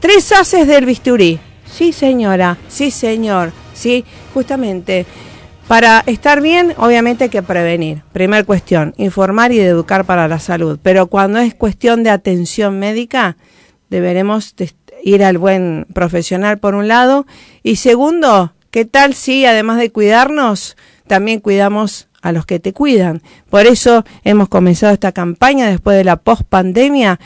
[0.00, 1.38] tres haces del bisturí.
[1.64, 4.04] Sí, señora, sí, señor, sí,
[4.34, 5.06] justamente.
[5.68, 8.02] Para estar bien, obviamente hay que prevenir.
[8.12, 10.78] Primer cuestión, informar y educar para la salud.
[10.80, 13.36] Pero cuando es cuestión de atención médica,
[13.90, 14.54] deberemos
[15.06, 17.26] ir al buen profesional por un lado.
[17.62, 23.22] Y segundo, ¿qué tal si además de cuidarnos, también cuidamos a los que te cuidan?
[23.48, 27.20] Por eso hemos comenzado esta campaña después de la post-pandemia.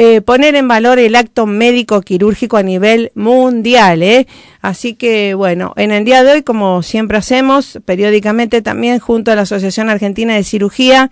[0.00, 4.02] Eh, poner en valor el acto médico quirúrgico a nivel mundial.
[4.02, 4.26] ¿eh?
[4.62, 9.34] Así que bueno, en el día de hoy, como siempre hacemos, periódicamente también junto a
[9.34, 11.10] la Asociación Argentina de Cirugía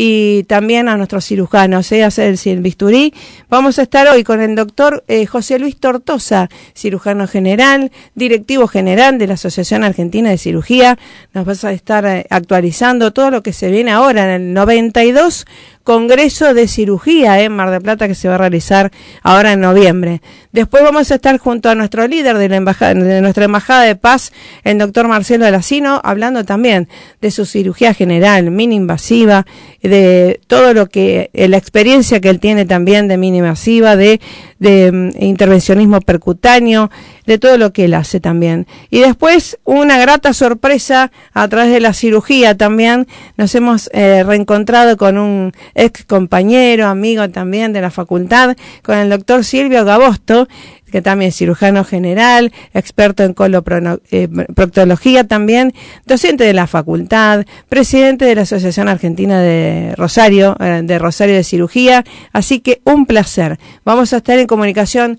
[0.00, 2.04] y también a nuestros cirujanos, ¿eh?
[2.04, 3.12] hacer el bisturí.
[3.48, 9.18] Vamos a estar hoy con el doctor eh, José Luis Tortosa, cirujano general, directivo general
[9.18, 10.96] de la Asociación Argentina de Cirugía.
[11.34, 15.46] Nos vas a estar eh, actualizando todo lo que se viene ahora en el 92
[15.88, 18.92] Congreso de Cirugía en Mar del Plata que se va a realizar
[19.22, 20.20] ahora en noviembre.
[20.52, 23.96] Después vamos a estar junto a nuestro líder de, la embajada, de nuestra Embajada de
[23.96, 24.30] Paz,
[24.64, 26.90] el doctor Marcelo Alacino, hablando también
[27.22, 29.46] de su cirugía general, mini invasiva,
[29.88, 34.20] de todo lo que, la experiencia que él tiene también de mini invasiva, de,
[34.58, 36.90] de mm, intervencionismo percutáneo,
[37.26, 38.66] de todo lo que él hace también.
[38.90, 43.06] Y después una grata sorpresa a través de la cirugía también.
[43.36, 49.10] Nos hemos eh, reencontrado con un ex compañero, amigo también de la facultad, con el
[49.10, 50.48] doctor Silvio Gabosto,
[50.88, 55.72] que también es cirujano general, experto en coloproctología también,
[56.06, 61.44] docente de la facultad, presidente de la Asociación Argentina de Rosario, eh, de Rosario de
[61.44, 62.04] Cirugía.
[62.32, 63.58] Así que un placer.
[63.84, 65.18] Vamos a estar en comunicación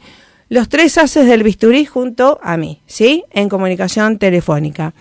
[0.49, 3.23] los tres haces del bisturí junto a mí, ¿sí?
[3.31, 4.93] En comunicación telefónica.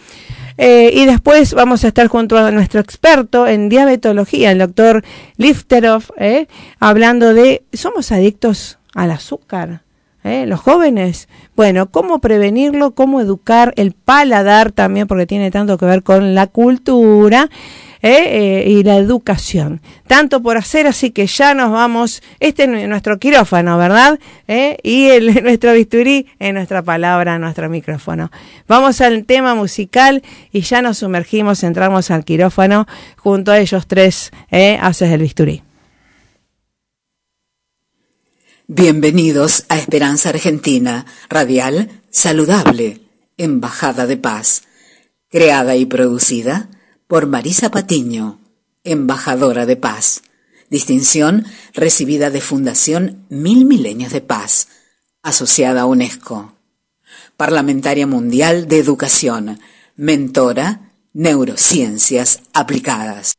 [0.58, 5.04] Eh, y después vamos a estar junto a nuestro experto en diabetología, el doctor
[5.36, 6.48] Lifterov, ¿eh?
[6.80, 9.82] hablando de, ¿somos adictos al azúcar?
[10.28, 10.46] ¿Eh?
[10.46, 11.28] los jóvenes.
[11.56, 12.94] Bueno, ¿cómo prevenirlo?
[12.94, 15.06] ¿Cómo educar el paladar también?
[15.06, 17.48] Porque tiene tanto que ver con la cultura.
[18.00, 18.64] ¿eh?
[18.68, 19.80] y la educación.
[20.06, 22.22] Tanto por hacer, así que ya nos vamos.
[22.38, 24.20] Este es nuestro quirófano, ¿verdad?
[24.46, 28.30] Y el, nuestro bisturí en nuestra palabra, nuestro micrófono.
[28.68, 30.22] Vamos al tema musical
[30.52, 32.86] y ya nos sumergimos, entramos al quirófano
[33.16, 34.30] junto a ellos tres,
[34.80, 35.62] haces el bisturí.
[38.70, 43.00] Bienvenidos a Esperanza Argentina, radial, saludable,
[43.38, 44.64] Embajada de Paz,
[45.30, 46.68] creada y producida
[47.06, 48.38] por Marisa Patiño,
[48.84, 50.20] embajadora de paz.
[50.68, 54.68] Distinción recibida de Fundación Mil Milenios de Paz,
[55.22, 56.52] asociada a UNESCO.
[57.38, 59.60] Parlamentaria Mundial de Educación,
[59.96, 63.32] mentora, neurociencias aplicadas.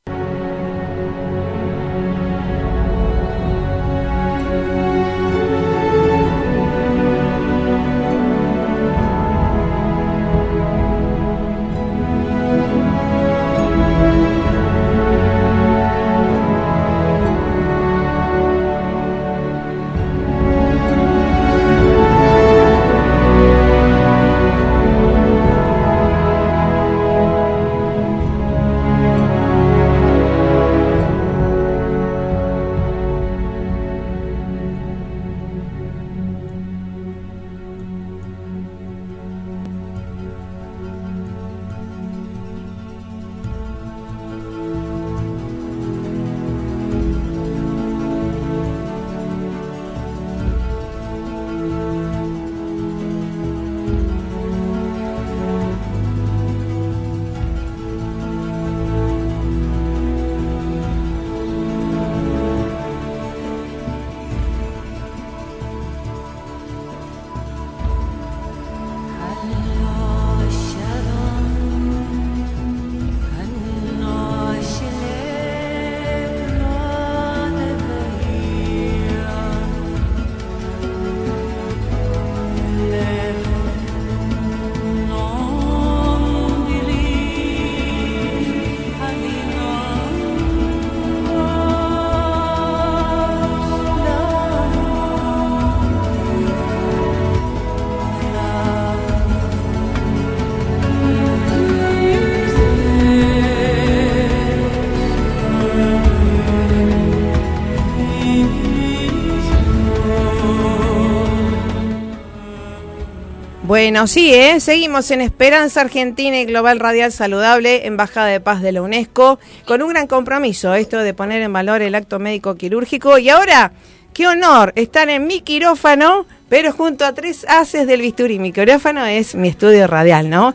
[113.82, 114.60] Bueno, sí, ¿eh?
[114.60, 119.82] seguimos en Esperanza Argentina y Global Radial Saludable, Embajada de Paz de la UNESCO, con
[119.82, 123.18] un gran compromiso, esto de poner en valor el acto médico quirúrgico.
[123.20, 123.72] Y ahora,
[124.14, 128.38] qué honor estar en mi quirófano, pero junto a tres haces del bisturí.
[128.38, 130.54] Mi quirófano es mi estudio radial, ¿no?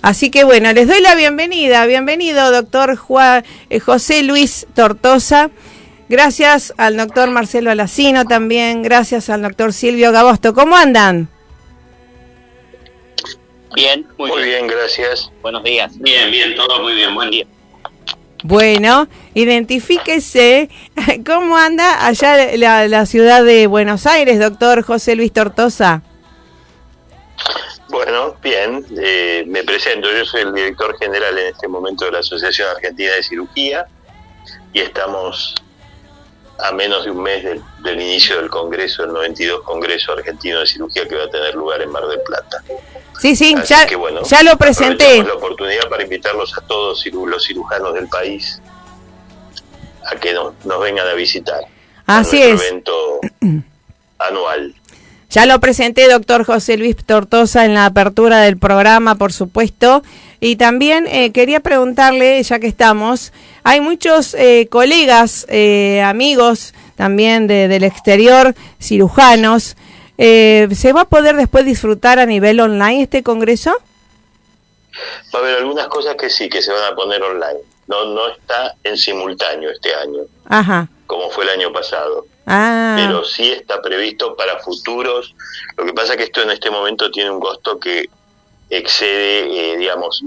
[0.00, 1.84] Así que bueno, les doy la bienvenida.
[1.84, 2.98] Bienvenido, doctor
[3.68, 5.50] eh, José Luis Tortosa.
[6.08, 8.82] Gracias al doctor Marcelo Alacino también.
[8.82, 10.54] Gracias al doctor Silvio Gabosto.
[10.54, 11.28] ¿Cómo andan?
[13.74, 14.66] Bien, muy, bien.
[14.66, 15.30] gracias.
[15.42, 15.98] Buenos días.
[15.98, 17.46] Bien, bien, todo muy bien, buen día.
[18.44, 20.68] Bueno, identifíquese
[21.26, 26.02] cómo anda allá la, la ciudad de Buenos Aires, doctor José Luis Tortosa.
[27.88, 32.18] Bueno, bien, eh, me presento, yo soy el director general en este momento de la
[32.20, 33.86] Asociación Argentina de Cirugía
[34.72, 35.54] y estamos
[36.62, 40.66] a menos de un mes del, del inicio del Congreso, el 92 Congreso Argentino de
[40.66, 42.62] Cirugía que va a tener lugar en Mar del Plata.
[43.20, 43.86] Sí, sí, ya,
[44.24, 45.22] ya lo presenté.
[45.22, 48.60] la oportunidad para invitarlos a todos los cirujanos del país
[50.04, 51.60] a que nos, vengan a visitar.
[52.06, 52.60] Así es.
[52.60, 53.20] evento
[54.18, 54.74] anual.
[55.32, 60.02] Ya lo presenté, doctor José Luis Tortosa, en la apertura del programa, por supuesto.
[60.40, 63.32] Y también eh, quería preguntarle, ya que estamos,
[63.64, 69.76] hay muchos eh, colegas, eh, amigos también de, del exterior, cirujanos,
[70.18, 73.72] eh, ¿Se va a poder después disfrutar a nivel online este congreso?
[75.34, 77.60] Va a haber algunas cosas que sí, que se van a poner online.
[77.88, 80.88] No, no está en simultáneo este año, Ajá.
[81.12, 82.24] Como fue el año pasado.
[82.46, 82.94] Ah.
[82.96, 85.34] Pero sí está previsto para futuros.
[85.76, 88.08] Lo que pasa es que esto en este momento tiene un costo que
[88.70, 90.22] excede, eh, digamos,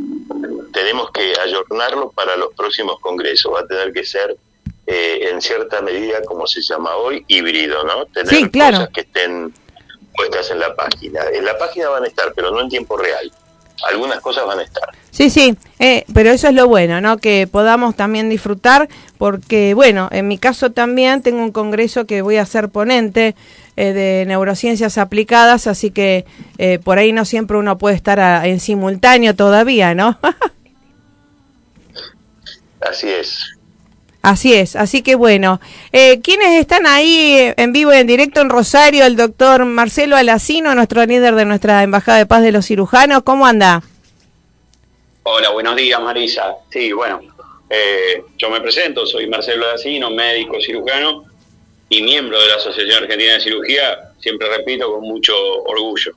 [0.72, 3.51] tenemos que ayornarlo para los próximos congresos.
[3.51, 4.38] Va a tener que ser
[4.86, 8.06] eh, en cierta medida, como se llama hoy, híbrido, ¿no?
[8.06, 8.77] Tener sí, claro.
[8.77, 9.51] cosas que estén
[10.15, 11.24] puestas en la página.
[11.34, 13.32] En la página van a estar, pero no en tiempo real.
[13.84, 14.89] Algunas cosas van a estar.
[15.12, 17.17] Sí, sí, eh, pero eso es lo bueno, ¿no?
[17.17, 22.38] Que podamos también disfrutar, porque, bueno, en mi caso también tengo un congreso que voy
[22.38, 23.36] a ser ponente
[23.75, 26.25] eh, de neurociencias aplicadas, así que
[26.58, 30.17] eh, por ahí no siempre uno puede estar en simultáneo todavía, ¿no?
[32.82, 33.55] así es.
[34.25, 38.50] Así es, así que bueno, eh, ¿quiénes están ahí en vivo y en directo en
[38.50, 39.05] Rosario?
[39.05, 43.46] El doctor Marcelo Alacino, nuestro líder de nuestra Embajada de Paz de los Cirujanos, ¿cómo
[43.46, 43.84] anda?
[45.22, 46.55] Hola, buenos días Marisa.
[46.72, 47.22] Sí, bueno,
[47.70, 51.25] eh, yo me presento, soy Marcelo Alacino, médico cirujano
[51.88, 56.13] y miembro de la Asociación Argentina de Cirugía, siempre repito, con mucho orgullo.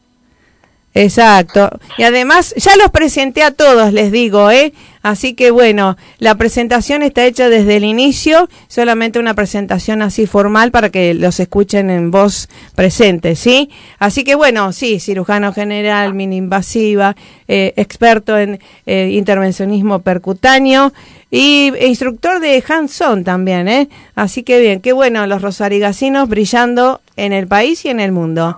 [0.95, 1.71] Exacto.
[1.97, 4.73] Y además, ya los presenté a todos, les digo, ¿eh?
[5.03, 10.71] Así que bueno, la presentación está hecha desde el inicio, solamente una presentación así formal
[10.71, 13.71] para que los escuchen en voz presente, ¿sí?
[13.99, 17.17] Así que bueno, sí, cirujano general, mini invasiva,
[17.47, 20.93] eh, experto en eh, intervencionismo percutáneo
[21.31, 23.89] y e instructor de hands-on también, ¿eh?
[24.15, 28.57] Así que bien, qué bueno, los rosarigasinos brillando en el país y en el mundo.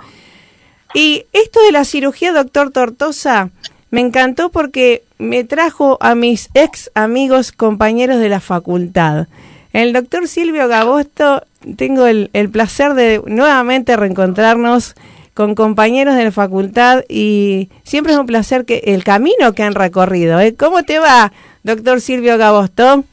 [0.94, 3.50] Y esto de la cirugía, doctor Tortosa,
[3.90, 9.26] me encantó porque me trajo a mis ex amigos compañeros de la facultad.
[9.72, 11.44] El doctor Silvio Gabosto,
[11.76, 14.94] tengo el, placer de nuevamente reencontrarnos
[15.34, 19.74] con compañeros de la facultad y siempre es un placer que el camino que han
[19.74, 20.40] recorrido.
[20.40, 20.56] ¿eh?
[20.56, 21.32] ¿Cómo te va,
[21.62, 23.04] doctor Silvio Gabosto?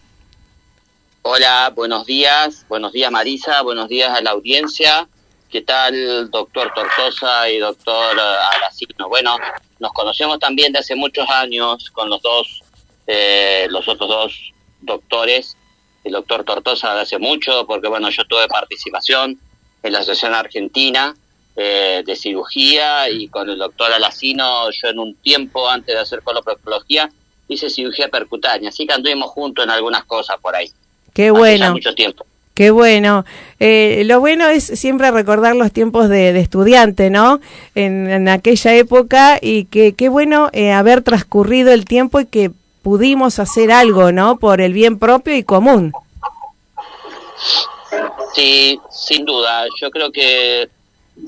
[1.21, 5.07] Hola, buenos días, buenos días Marisa, buenos días a la audiencia.
[5.49, 9.07] ¿Qué tal, doctor Tortosa y doctor Alacino?
[9.07, 9.37] Bueno,
[9.79, 12.63] nos conocemos también de hace muchos años con los dos,
[13.07, 15.55] eh, los otros dos doctores.
[16.03, 19.39] El doctor Tortosa de hace mucho, porque bueno, yo tuve participación
[19.83, 21.15] en la Asociación Argentina
[21.55, 26.21] eh, de Cirugía y con el doctor Alacino, yo en un tiempo antes de hacer
[26.23, 27.09] coloproctología
[27.47, 30.69] hice cirugía percutánea, así que anduvimos juntos en algunas cosas por ahí.
[31.13, 31.71] Qué bueno.
[31.71, 32.25] mucho tiempo.
[32.57, 33.23] Qué bueno.
[33.59, 37.39] Eh, lo bueno es siempre recordar los tiempos de, estudiante, ¿no?
[37.75, 42.49] En, aquella época y que qué bueno eh, haber transcurrido el tiempo y que
[42.81, 44.39] pudimos hacer algo, ¿no?
[44.39, 45.91] Por el bien propio y común.
[48.33, 49.65] Sí, sin duda.
[49.79, 50.67] Yo creo que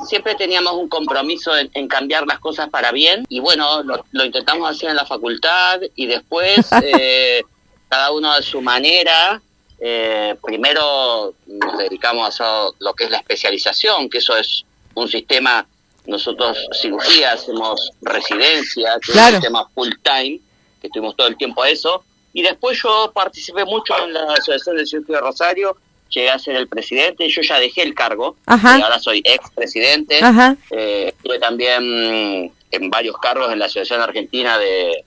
[0.08, 4.90] siempre teníamos un compromiso en, cambiar las cosas para bien y bueno, lo, intentamos hacer
[4.90, 7.44] en la facultad y después eh,
[7.88, 9.40] cada uno a su manera
[9.82, 15.08] eh, primero nos dedicamos a hacer lo que es la especialización, que eso es un
[15.08, 15.66] sistema,
[16.06, 20.40] nosotros cirugía, hacemos residencia, que es un sistema full time,
[20.82, 24.78] que estuvimos todo el tiempo a eso, y después yo participé mucho en la Asociación
[24.78, 25.78] de Cirugía de Rosario,
[26.10, 30.20] llegué a ser el presidente, yo ya dejé el cargo, y ahora soy ex presidente,
[30.72, 35.06] eh, estuve también en varios cargos en la Asociación Argentina de,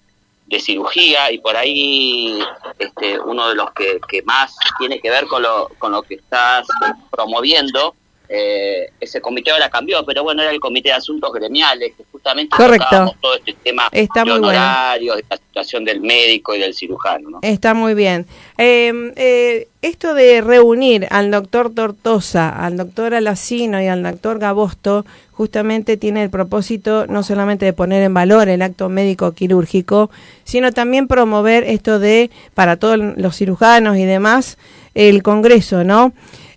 [0.53, 2.39] de cirugía y por ahí
[2.79, 6.17] este, uno de los que, que, más tiene que ver con lo, con lo que
[6.17, 6.67] estás
[7.11, 7.95] promoviendo,
[8.29, 12.57] eh, ese comité ahora cambió, pero bueno, era el comité de asuntos gremiales, que justamente
[12.57, 13.15] Correcto.
[13.21, 17.31] todo este tema Está de honorarios, de la situación del médico y del cirujano.
[17.31, 17.39] ¿no?
[17.43, 18.27] Está muy bien.
[18.57, 25.05] Em, eh, esto de reunir al doctor Tortosa, al doctor Alacino y al doctor Gabosto,
[25.33, 30.11] justamente tiene el propósito no solamente de poner en valor el acto médico quirúrgico,
[30.45, 34.57] sino también promover esto de, para todos los cirujanos y demás,
[34.95, 36.13] el Congreso, ¿no?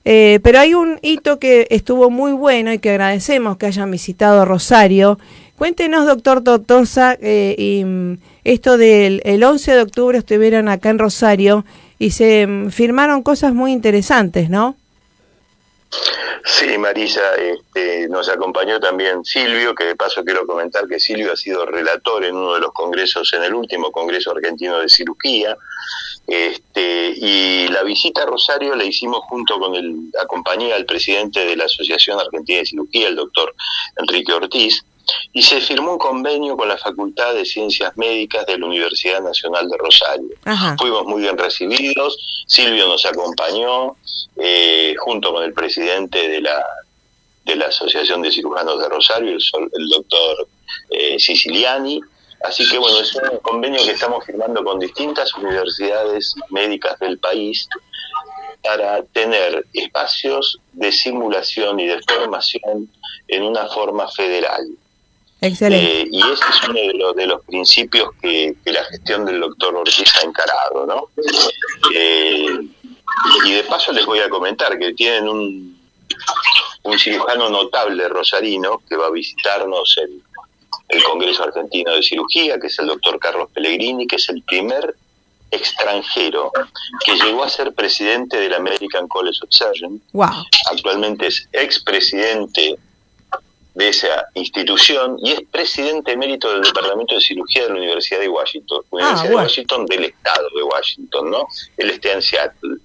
[0.08, 4.46] Eh, pero hay un hito que estuvo muy bueno y que agradecemos que hayan visitado
[4.46, 5.18] Rosario.
[5.58, 11.66] Cuéntenos, doctor Tortosa, eh, mm, esto del el 11 de octubre estuvieron acá en Rosario
[11.98, 14.76] y se mm, firmaron cosas muy interesantes, ¿no?
[16.44, 21.36] Sí, Marisa, este, nos acompañó también Silvio, que de paso quiero comentar que Silvio ha
[21.36, 25.58] sido relator en uno de los congresos, en el último Congreso Argentino de Cirugía,
[26.27, 31.55] este, y la visita a Rosario la hicimos junto con el, acompañía al presidente de
[31.55, 33.53] la Asociación Argentina de Cirugía, el doctor
[33.98, 34.84] Enrique Ortiz,
[35.34, 39.70] y se firmó un convenio con la Facultad de Ciencias Médicas de la Universidad Nacional
[39.70, 40.29] de Rosario.
[40.79, 42.17] Fuimos muy bien recibidos,
[42.48, 43.96] Silvio nos acompañó
[44.38, 46.63] eh, junto con el presidente de la,
[47.46, 50.48] de la Asociación de Cirujanos de Rosario, el, doctor
[50.89, 52.01] eh, Siciliani.
[52.48, 57.68] Así que bueno, es un convenio que estamos firmando con distintas universidades médicas del país
[58.64, 62.90] para tener espacios de simulación y de formación
[63.28, 64.66] en una forma federal.
[65.42, 70.25] Eh, y ese es uno de los, principios que, la gestión del doctor Ortiz ha
[70.25, 71.10] encarado, ¿no?
[71.94, 72.48] Eh,
[73.46, 75.80] y de paso les voy a comentar que tienen un,
[76.84, 80.24] un cirujano notable rosarino que va a visitarnos en
[80.89, 84.96] el Congreso Argentino de Cirugía, que es el doctor Carlos Pellegrini, que es el primer
[85.51, 86.51] extranjero
[87.06, 90.01] que llegó a ser presidente del American College of Surgeons.
[90.70, 92.77] Actualmente es expresidente
[93.75, 98.30] de esa institución y es presidente emérito del Departamento de Cirugía de la Universidad de
[98.30, 101.48] Washington, ah, Universidad de Washington del Estado de Washington, ¿no?
[101.77, 102.77] Él está en Seattle.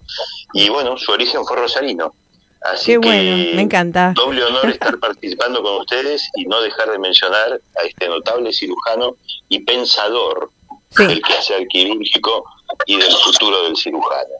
[0.53, 2.13] Y bueno, su origen fue rosarino.
[2.61, 4.13] Así Qué bueno, me encanta.
[4.15, 9.15] Doble honor estar participando con ustedes y no dejar de mencionar a este notable cirujano
[9.49, 10.51] y pensador
[10.97, 12.45] del quehacer quirúrgico
[12.85, 14.35] y del futuro del cirujano.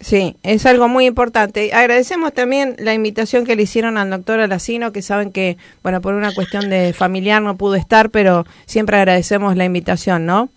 [0.00, 1.74] Sí, es algo muy importante.
[1.74, 6.14] Agradecemos también la invitación que le hicieron al doctor Alacino, que saben que, bueno, por
[6.14, 10.48] una cuestión de familiar no pudo estar, pero siempre agradecemos la invitación, ¿no?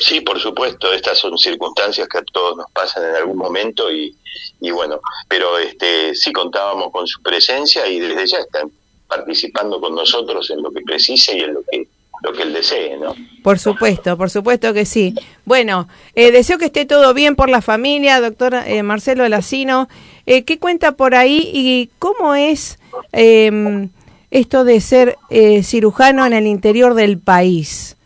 [0.00, 4.16] Sí, por supuesto, estas son circunstancias que a todos nos pasan en algún momento y,
[4.60, 8.70] y bueno, pero este sí contábamos con su presencia y desde ya están
[9.06, 11.86] participando con nosotros en lo que precise y en lo que
[12.22, 13.14] lo que él desee, ¿no?
[13.42, 15.14] Por supuesto, por supuesto que sí.
[15.44, 19.88] Bueno, eh, deseo que esté todo bien por la familia, doctor eh, Marcelo Lacino.
[20.24, 22.78] Eh, ¿Qué cuenta por ahí y cómo es
[23.12, 23.90] em,
[24.30, 25.18] esto de ser
[25.62, 27.96] cirujano en el interior del país?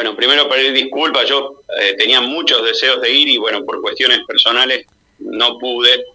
[0.00, 1.60] Bueno, primero pedir disculpas, yo
[1.98, 4.86] tenía muchos deseos de ir y bueno, por cuestiones personales
[5.18, 6.06] no pude,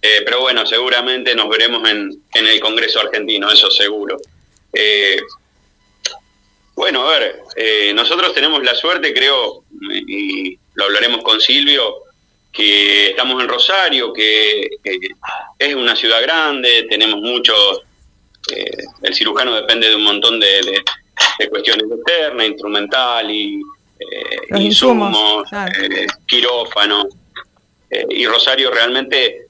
[0.00, 4.16] pero bueno, seguramente nos veremos en, en el Congreso argentino, eso seguro.
[4.72, 5.20] Eh,
[6.76, 12.04] bueno, a ver, eh, nosotros tenemos la suerte, creo, y lo hablaremos con Silvio,
[12.50, 14.66] que estamos en Rosario, que,
[15.58, 17.82] es una ciudad grande, tenemos muchos,
[18.50, 20.82] eh, el cirujano depende de un montón de,
[21.50, 23.60] cuestiones externas, instrumental y
[23.98, 25.48] eh, insumos,
[26.26, 27.06] quirófano,
[28.08, 29.46] y Rosario realmente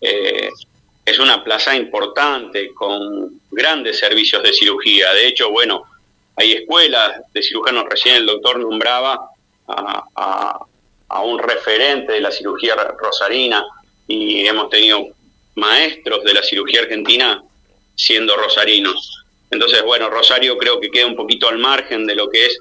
[1.07, 5.13] es una plaza importante con grandes servicios de cirugía.
[5.15, 5.85] De hecho, bueno,
[6.35, 9.31] hay escuelas de cirujanos, recién el doctor nombraba
[9.69, 10.61] a,
[11.23, 13.65] un referente de la cirugía rosarina
[14.07, 15.09] y hemos tenido
[15.55, 17.43] maestros de la cirugía argentina
[17.95, 19.25] siendo rosarinos.
[19.51, 22.59] Entonces, bueno, Rosario creo que queda un poquito al margen de lo que es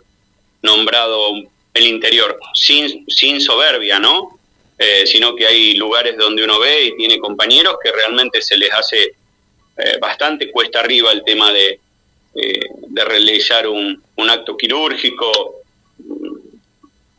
[0.62, 1.32] nombrado
[1.74, 4.40] el interior, sin, sin soberbia, ¿no?
[4.78, 8.70] Eh, sino que hay lugares donde uno ve y tiene compañeros que realmente se les
[8.74, 9.16] hace
[9.78, 11.80] eh, bastante cuesta arriba el tema de,
[12.36, 15.62] eh, de realizar un, acto quirúrgico,
[16.00, 16.38] mm,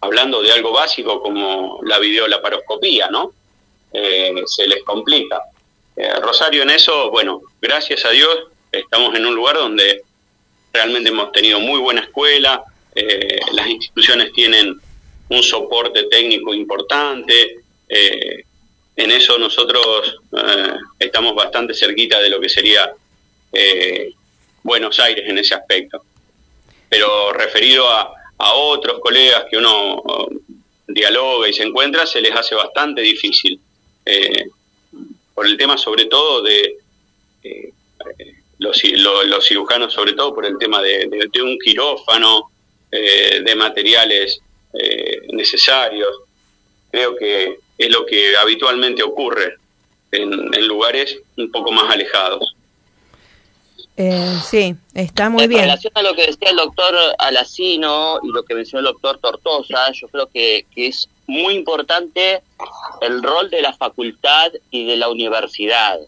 [0.03, 3.33] hablando de algo básico como la videolaparoscopía, ¿no?
[4.45, 5.41] Se les complica.
[6.21, 10.03] Rosario en eso, bueno, gracias a Dios estamos en un lugar donde
[10.73, 12.63] realmente hemos tenido muy buena escuela,
[13.53, 14.81] las instituciones tienen
[15.29, 17.59] un soporte técnico importante,
[18.97, 22.91] en eso nosotros eh, estamos bastante cerquita de lo que sería
[23.53, 24.13] eh,
[24.63, 26.03] Buenos Aires en ese aspecto.
[26.89, 30.03] Pero referido a, otros colegas que uno
[30.87, 33.59] dialoga y se encuentra, se les hace bastante difícil.
[34.05, 34.45] Eh,
[35.35, 36.77] por el tema sobre todo de
[38.59, 38.79] los,
[39.47, 42.51] cirujanos, sobre todo por el tema de, de un quirófano,
[42.91, 44.41] de materiales
[45.33, 46.17] necesarios.
[46.91, 49.57] Creo que es lo que habitualmente ocurre
[50.13, 52.55] en, lugares un poco más alejados.
[53.99, 55.61] Eh, sí, está muy bien.
[55.61, 59.19] En relación a lo que decía el doctor Alacino y lo que mencionó el doctor
[59.19, 62.43] Tortosa, yo creo que, es muy importante
[63.01, 65.99] el rol de la facultad y de la universidad.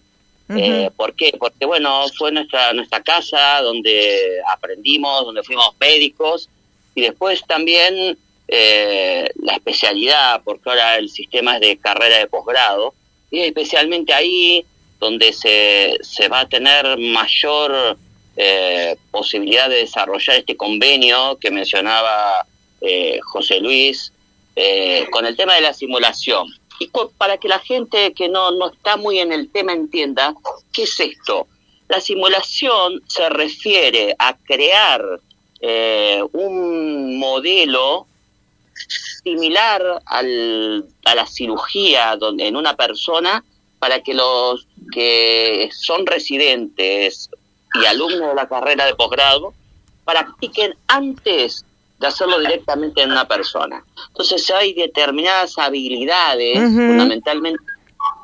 [0.57, 1.35] Eh, ¿Por qué?
[1.39, 6.49] Porque, bueno, fue nuestra, nuestra casa donde aprendimos, donde fuimos médicos
[6.95, 8.17] y después también
[8.51, 12.95] eh, la especialidad, porque ahora el sistema es de carrera de posgrado,
[13.31, 14.65] y especialmente ahí
[14.99, 17.99] donde se, se va a tener mayor
[18.37, 22.47] eh, posibilidad de desarrollar este convenio que mencionaba
[22.81, 24.13] eh, José Luis
[25.13, 26.49] con el tema de la simulación.
[26.79, 30.35] Y para que la gente que no, no está muy en el tema entienda,
[30.73, 31.49] ¿qué es esto?
[31.89, 35.21] La simulación se refiere a crear
[36.33, 38.07] un modelo
[39.25, 43.45] similar al, a la cirugía donde, en una persona
[43.79, 47.31] para que los que son residentes
[47.75, 49.53] y alumnos de la carrera de posgrado
[50.05, 51.65] practiquen antes
[51.99, 53.83] de hacerlo directamente en una persona.
[54.09, 57.63] Entonces hay determinadas habilidades, fundamentalmente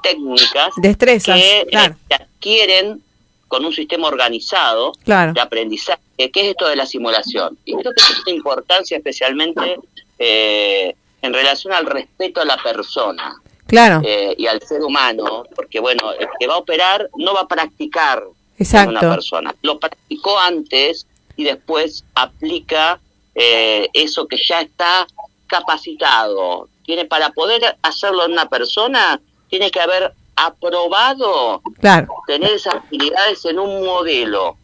[0.03, 3.03] técnicas, Destrezas, que, que, adquieren
[3.49, 7.59] con un sistema organizado de aprendizaje, que es esto de la simulación.
[7.65, 9.79] Y creo que es una importancia especialmente
[10.19, 13.41] eh, en relación al respeto a la persona.
[13.67, 14.03] Claro.
[14.05, 17.49] Eh, y al ser humano, porque bueno, el que va a operar no va a
[17.49, 18.23] practicar
[18.59, 18.91] Exacto.
[18.91, 19.55] una persona.
[19.63, 21.07] Lo practicó antes
[21.37, 23.01] y después aplica
[23.35, 25.07] eh, eso que ya está
[25.47, 26.69] capacitado.
[26.85, 32.09] Tiene para poder hacerlo en una persona, tiene que haber aprobado claro.
[32.27, 34.57] tener esas habilidades en un modelo.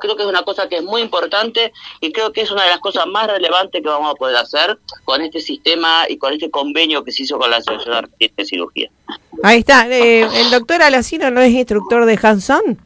[0.00, 2.70] Creo que es una cosa que es muy importante y creo que es una de
[2.70, 6.50] las cosas más relevantes que vamos a poder hacer con este sistema y con este
[6.50, 8.90] convenio que se hizo con la Asociación de Cirugía.
[9.42, 9.88] Ahí está.
[9.88, 12.78] Eh, ¿El doctor Alacino no es instructor de Hanson?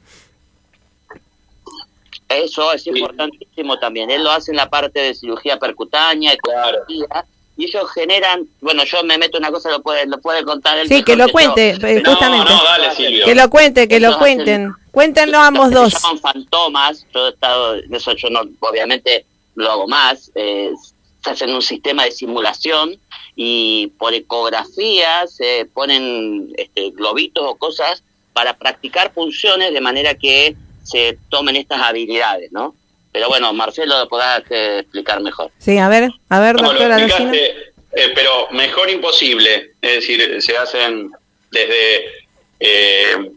[2.36, 4.10] Eso es importantísimo también.
[4.10, 6.34] Él lo hace en la parte de cirugía percutánea,
[7.54, 10.88] y ellos generan, bueno, yo me meto una cosa, lo puede, lo puede contar él.
[10.88, 12.52] Sí, que lo cuente, eh, justamente.
[13.24, 14.74] Que lo cuente, que lo cuenten.
[14.90, 15.92] Cuéntenlo ambos dos.
[15.92, 20.72] Son fantomas, yo he estado, eso yo no, obviamente lo hago más, eh,
[21.22, 22.98] se hacen un sistema de simulación
[23.36, 30.56] y por ecografía se ponen este, globitos o cosas para practicar funciones de manera que
[30.82, 32.74] se tomen estas habilidades, ¿no?
[33.12, 35.50] Pero bueno, Marcelo lo podrá este, explicar mejor.
[35.58, 36.98] Sí, a ver, a ver, doctora
[37.94, 39.72] eh, pero mejor imposible.
[39.82, 41.10] Es decir, se hacen
[41.50, 42.06] desde
[42.58, 43.30] eh,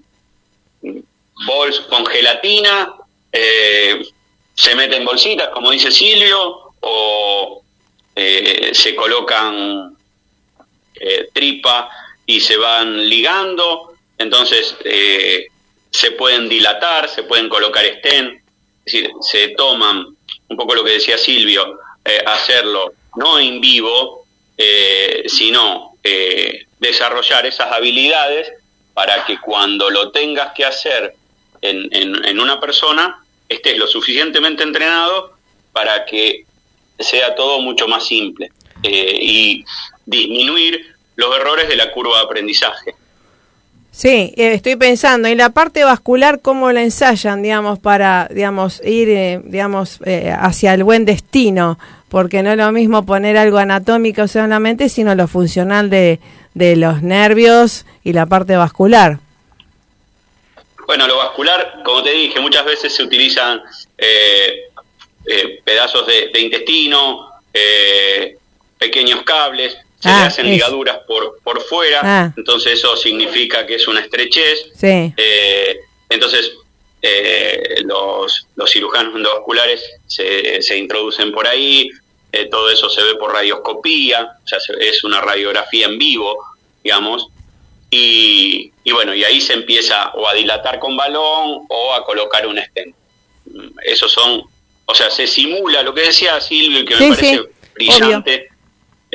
[1.46, 2.94] bols con gelatina,
[3.32, 4.02] eh,
[4.54, 7.62] se meten bolsitas, como dice Silvio, o
[8.16, 9.96] eh, se colocan
[11.34, 11.90] tripa
[12.26, 13.94] y se van ligando.
[14.18, 14.78] Entonces,
[15.96, 18.46] se pueden dilatar, se pueden colocar stent
[18.86, 20.16] es decir, se toman,
[20.48, 24.26] un poco lo que decía Silvio, eh, hacerlo no en vivo,
[24.58, 28.52] eh, sino eh, desarrollar esas habilidades
[28.94, 31.16] para que cuando lo tengas que hacer
[31.62, 35.34] en, en, una persona, estés lo suficientemente entrenado
[35.74, 36.46] para que
[37.00, 38.52] sea todo mucho más simple
[38.84, 39.66] y
[40.06, 42.94] disminuir los errores de la curva de aprendizaje.
[43.98, 49.08] Sí, eh, estoy pensando, en la parte vascular, ¿cómo la ensayan, digamos, para, digamos, ir,
[49.08, 51.80] eh, digamos, eh, hacia el buen destino?
[52.10, 56.20] Porque no es lo mismo poner algo anatómico solamente, sino lo funcional de,
[56.54, 59.20] de los nervios y la parte vascular.
[60.86, 63.62] Bueno, lo vascular, como te dije, muchas veces se utilizan
[65.64, 67.30] pedazos de, de intestino,
[68.78, 72.34] pequeños cables, se le ah, hacen ligaduras por, por fuera, ah.
[72.38, 74.72] entonces eso significa que es una estrechez.
[74.84, 76.52] Eh, entonces,
[77.02, 81.90] eh, los, los cirujanos endovasculares se, se introducen por ahí,
[82.32, 86.38] eh, todo eso se ve por radioscopía, o sea, es una radiografía en vivo,
[86.84, 87.28] digamos,
[87.90, 92.46] y, y, bueno, y ahí se empieza o a dilatar con balón o a colocar
[92.46, 92.96] un stent.
[93.84, 94.44] Esos son,
[94.86, 97.42] o sea, se simula lo que decía Silvio que me parece
[97.74, 98.50] brillante.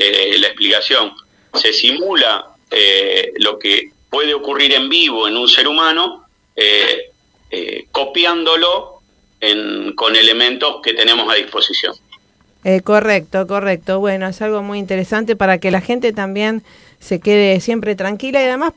[0.02, 1.12] Eh, la explicación.
[1.52, 6.24] Se simula eh, lo que puede ocurrir en vivo en un ser humano,
[6.56, 7.10] eh,
[7.92, 9.02] copiándolo
[9.94, 11.94] con elementos que tenemos a disposición.
[12.84, 14.00] correcto, correcto.
[14.00, 16.62] Bueno, es algo muy interesante para que la gente también
[16.98, 18.72] se quede siempre tranquila y además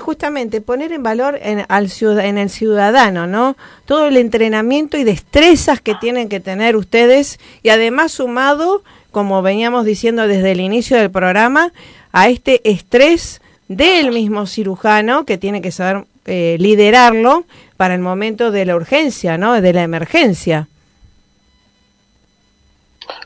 [0.00, 3.56] justamente poner en valor en, al en el ciudadano, ¿no?
[3.86, 9.84] Todo el entrenamiento y destrezas que tienen que tener ustedes y además sumado como veníamos
[9.84, 11.72] diciendo desde el inicio del programa,
[12.12, 17.44] a este estrés del mismo cirujano que tiene que saber eh, liderarlo
[17.76, 19.60] para el momento de la urgencia, ¿no?
[19.60, 20.68] De la emergencia.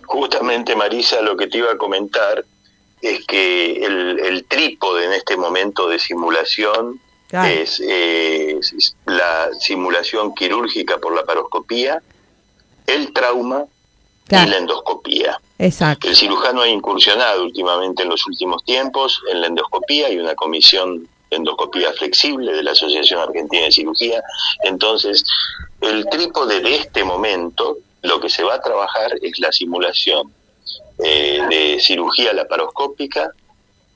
[0.05, 2.45] Justamente, Marisa, lo que te iba a comentar
[3.01, 7.01] es que el, trípode en este momento de simulación
[7.33, 12.03] es, es, la simulación quirúrgica por la paroscopía,
[12.87, 13.65] el trauma
[14.41, 15.39] y la endoscopía.
[15.59, 16.09] Exacto.
[16.09, 21.09] El cirujano ha incursionado últimamente en los últimos tiempos en la endoscopía, hay una comisión
[21.31, 24.23] de endoscopía flexible de la Asociación Argentina de Cirugía.
[24.65, 25.25] Entonces,
[25.81, 30.33] el trípode de este momento, lo que se va a trabajar es la simulación
[30.99, 33.31] eh, de cirugía laparoscópica,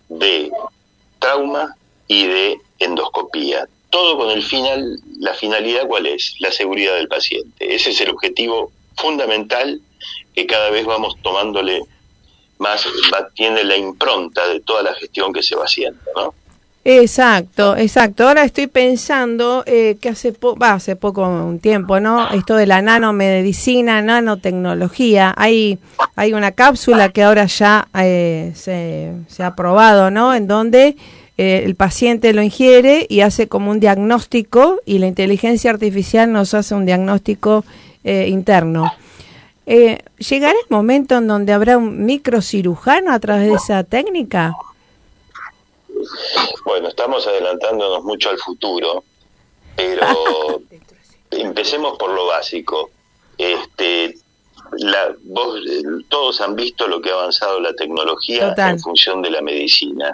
[0.09, 0.51] de
[1.19, 1.75] trauma
[2.07, 3.67] y de endoscopía.
[3.91, 6.35] Todo con el final, la finalidad cuál es?
[6.41, 7.75] La seguridad del paciente.
[7.75, 9.81] Ese es el objetivo fundamental
[10.35, 11.83] que cada vez vamos tomándole
[12.59, 12.87] más,
[13.35, 16.35] tiene la impronta de toda la gestión que se va haciendo, ¿no?
[16.89, 18.29] Exacto, exacto.
[18.29, 22.31] Ahora estoy pensando eh, que hace, va, hace poco un tiempo, ¿no?
[22.31, 25.35] Esto de la nanomedicina, nanotecnología.
[25.37, 25.81] Hay,
[26.15, 30.33] hay una cápsula que ahora ya eh, se, se, ha probado, ¿no?
[30.33, 30.97] En donde
[31.37, 36.55] eh, el paciente lo ingiere y hace como un diagnóstico y la inteligencia artificial nos
[36.55, 37.65] hace un diagnóstico
[38.05, 38.93] interno.
[39.67, 44.55] Eh, ¿Llegará el momento en donde habrá un microcirujano a través de esa técnica?
[46.65, 49.03] Bueno, estamos adelantándonos mucho al futuro,
[49.75, 50.63] pero
[51.33, 52.91] empecemos por lo básico.
[53.37, 54.15] Este,
[54.79, 55.61] la, vos,
[56.09, 60.13] todos han visto lo que ha avanzado la tecnología en función de la medicina.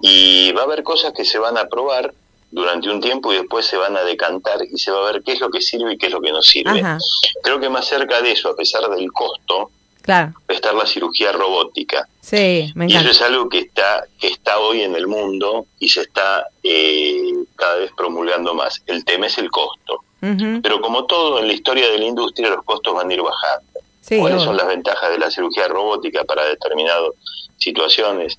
[0.00, 2.12] Y va a haber cosas que se van a probar
[2.52, 5.32] durante un tiempo y después se van a decantar y se va a ver qué
[5.32, 6.82] es lo que sirve y qué es lo que no sirve.
[7.42, 9.70] Creo que más cerca de eso, a pesar del costo,
[10.02, 10.34] claro.
[10.48, 12.06] está la cirugía robótica.
[12.20, 15.88] Sí, me y eso es algo que está, que está hoy en el mundo y
[15.88, 18.82] se está eh, cada vez promulgando más.
[18.86, 20.04] El tema es el costo.
[20.62, 23.72] Pero como todo en la historia de la industria, los costos van a ir bajando.
[24.20, 27.10] ¿Cuáles son las ventajas de la cirugía robótica para determinadas
[27.56, 28.38] situaciones?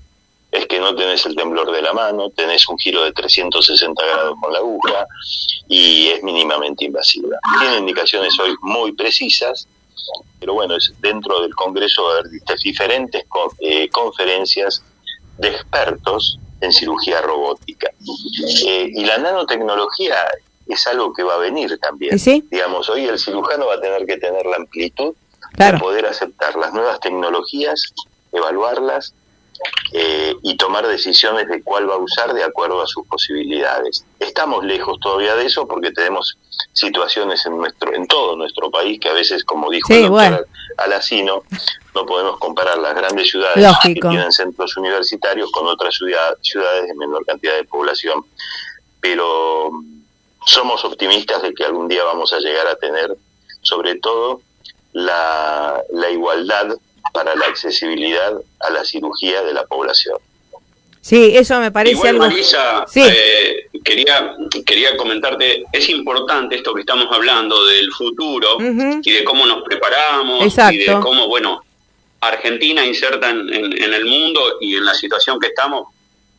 [0.53, 4.35] Es que no tenés el temblor de la mano, tenés un giro de 360 grados
[4.39, 5.07] con la aguja
[5.67, 7.39] y es mínimamente invasiva.
[7.59, 9.67] Tiene indicaciones hoy muy precisas,
[10.39, 12.29] pero bueno, es dentro del Congreso va a haber
[12.63, 13.23] diferentes
[13.61, 14.83] eh, conferencias
[15.39, 17.89] de expertos en cirugía robótica.
[18.67, 20.17] Eh, y la nanotecnología
[20.67, 22.15] es algo que va a venir también.
[22.51, 25.15] Digamos, hoy el cirujano va a tener que tener la amplitud
[25.57, 27.93] de poder aceptar las nuevas tecnologías,
[28.31, 29.15] evaluarlas
[29.91, 34.05] eh, y tomar decisiones de cuál va a usar de acuerdo a sus posibilidades.
[34.19, 36.37] Estamos lejos todavía de eso porque tenemos
[36.73, 40.47] situaciones en nuestro en todo nuestro país que a veces, como dijo el doctor
[40.77, 41.43] Alacino,
[41.93, 47.25] no podemos comparar las grandes ciudades que tienen centros universitarios con otras ciudades de menor
[47.25, 48.25] cantidad de población.
[48.99, 49.71] Pero
[50.45, 53.15] somos optimistas de que algún día vamos a llegar a tener,
[53.61, 54.41] sobre todo,
[54.93, 56.75] la, igualdad
[57.11, 60.17] para la accesibilidad a la cirugía de la población.
[61.01, 62.25] Sí, eso me parece algo...
[62.25, 64.35] Marisa, eh, quería,
[64.65, 70.57] quería comentarte, es importante esto que estamos hablando del futuro y de cómo nos preparamos
[70.71, 71.61] y de cómo, bueno,
[72.21, 75.89] Argentina inserta en, en, el mundo y en la situación que estamos,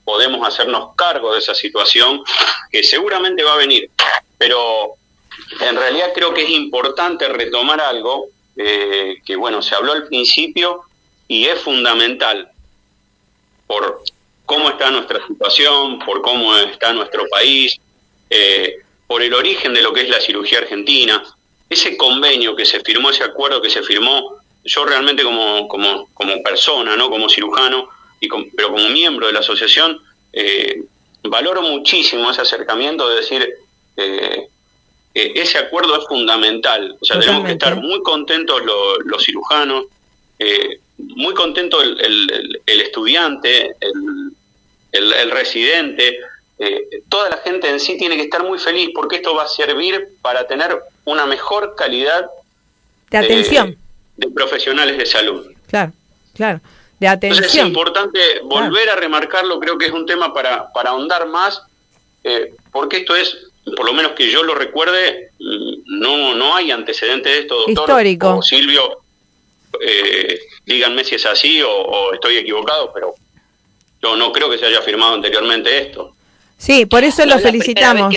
[0.03, 2.23] podemos hacernos cargo de esa situación
[2.71, 3.91] que seguramente va a venir.
[4.39, 4.95] Pero
[5.61, 10.83] en realidad creo que es importante retomar algo eh, que, bueno, se habló al principio
[11.27, 12.51] y es fundamental
[13.67, 14.03] por
[14.47, 17.81] cómo está nuestra situación, por cómo está nuestro país,
[18.31, 21.23] eh, por el origen de lo que es la cirugía argentina.
[21.69, 26.43] Ese convenio que se firmó, ese acuerdo que se firmó, yo realmente como, como, como
[26.43, 27.89] persona, no como cirujano,
[28.57, 30.01] pero como miembro de la asociación,
[30.33, 30.83] eh,
[31.23, 33.55] valoro muchísimo ese acercamiento de decir,
[35.15, 36.97] ese acuerdo es fundamental.
[37.01, 38.61] O sea, tenemos que estar muy contentos
[39.05, 39.87] los cirujanos,
[40.39, 43.77] eh, muy contento el, estudiante,
[44.93, 46.19] el, residente,
[47.09, 50.09] toda la gente en sí tiene que estar muy feliz porque esto va a servir
[50.23, 52.27] para tener una mejor calidad
[53.11, 53.77] de atención
[54.17, 55.47] de profesionales de salud.
[55.69, 55.93] Claro,
[56.35, 56.61] claro
[57.01, 57.45] de atención.
[57.45, 61.63] Entonces es importante volver a remarcarlo, creo que es un tema para, para ahondar más,
[62.23, 63.37] eh, porque esto es,
[63.77, 67.85] por lo menos que yo lo recuerde, no, no hay antecedentes de esto, doctor.
[67.85, 68.37] Histórico.
[68.37, 69.03] O Silvio,
[69.81, 73.15] eh, díganme si es así o, estoy equivocado, pero
[74.03, 76.15] yo no creo que se haya firmado anteriormente esto.
[76.57, 78.15] Sí, por eso lo felicitamos.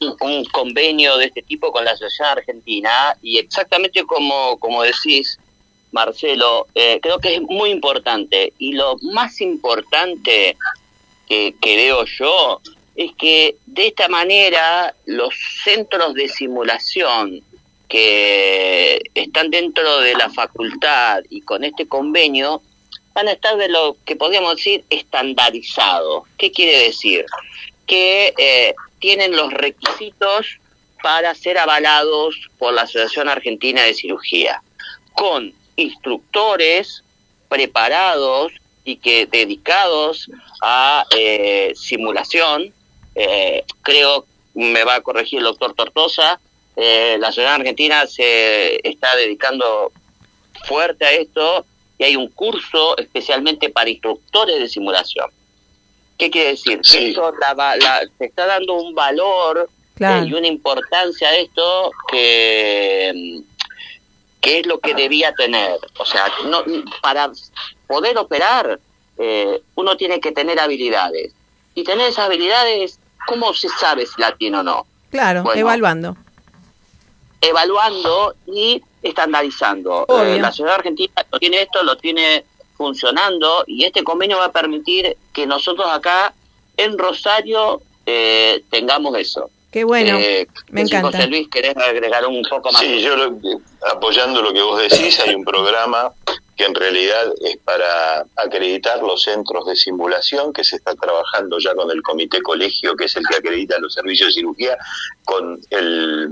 [0.00, 5.38] un, un, convenio de este tipo con la Sociedad Argentina y exactamente como, como decís,
[5.92, 8.52] Marcelo, eh, creo que es muy importante.
[8.58, 10.56] Y lo más importante
[11.28, 12.60] que, veo yo
[12.96, 17.42] es que de esta manera los centros de simulación
[17.88, 22.62] que están dentro de la facultad y con este convenio
[23.14, 26.24] van a estar de lo que podríamos decir estandarizados.
[26.38, 27.26] ¿Qué quiere decir?
[27.86, 30.58] Que eh, tienen los requisitos
[31.02, 34.62] para ser avalados por la Asociación Argentina de Cirugía,
[35.14, 37.02] con instructores
[37.48, 38.52] preparados
[38.84, 40.30] y que dedicados
[40.62, 42.72] a eh, simulación,
[43.14, 46.40] eh, creo me va a corregir el doctor Tortosa,
[46.76, 49.92] eh, la ciudad argentina se está dedicando
[50.66, 51.64] fuerte a esto
[51.98, 55.30] y hay un curso especialmente para instructores de simulación.
[56.18, 56.80] ¿Qué quiere decir?
[56.80, 57.32] Que esto
[58.18, 63.42] se está dando un valor y una importancia a esto que
[64.42, 65.78] qué es lo que debía tener.
[65.98, 66.64] O sea, no,
[67.00, 67.30] para
[67.86, 68.78] poder operar,
[69.16, 71.32] eh, uno tiene que tener habilidades.
[71.74, 74.86] Y tener esas habilidades, ¿cómo se sabe si la tiene o no?
[75.10, 76.16] Claro, evaluando.
[77.40, 80.06] Evaluando y estandarizando.
[80.08, 82.44] Eh, la ciudad argentina lo tiene esto, lo tiene
[82.76, 86.32] funcionando y este convenio va a permitir que nosotros acá
[86.76, 89.50] en Rosario eh, tengamos eso.
[89.70, 91.16] Qué bueno, eh, me encanta.
[91.16, 92.82] José Luis, ¿querés agregar un poco más?
[92.82, 93.14] Sí, yo
[93.90, 96.12] apoyando lo que vos decís, hay un programa
[96.62, 101.74] que en realidad es para acreditar los centros de simulación que se está trabajando ya
[101.74, 104.78] con el comité colegio, que es el que acredita los servicios de cirugía,
[105.24, 106.28] con el,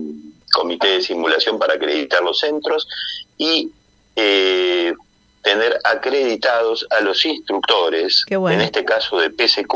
[0.53, 2.87] comité de simulación para acreditar los centros
[3.39, 3.73] y
[4.15, 4.93] eh,
[5.43, 9.75] tener acreditados a los instructores, en este caso de PSQ,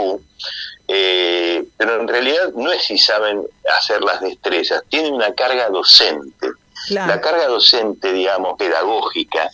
[0.87, 3.43] eh, pero en realidad no es si saben
[3.77, 6.49] hacer las destrezas, tienen una carga docente.
[6.91, 9.51] La carga docente, digamos, pedagógica,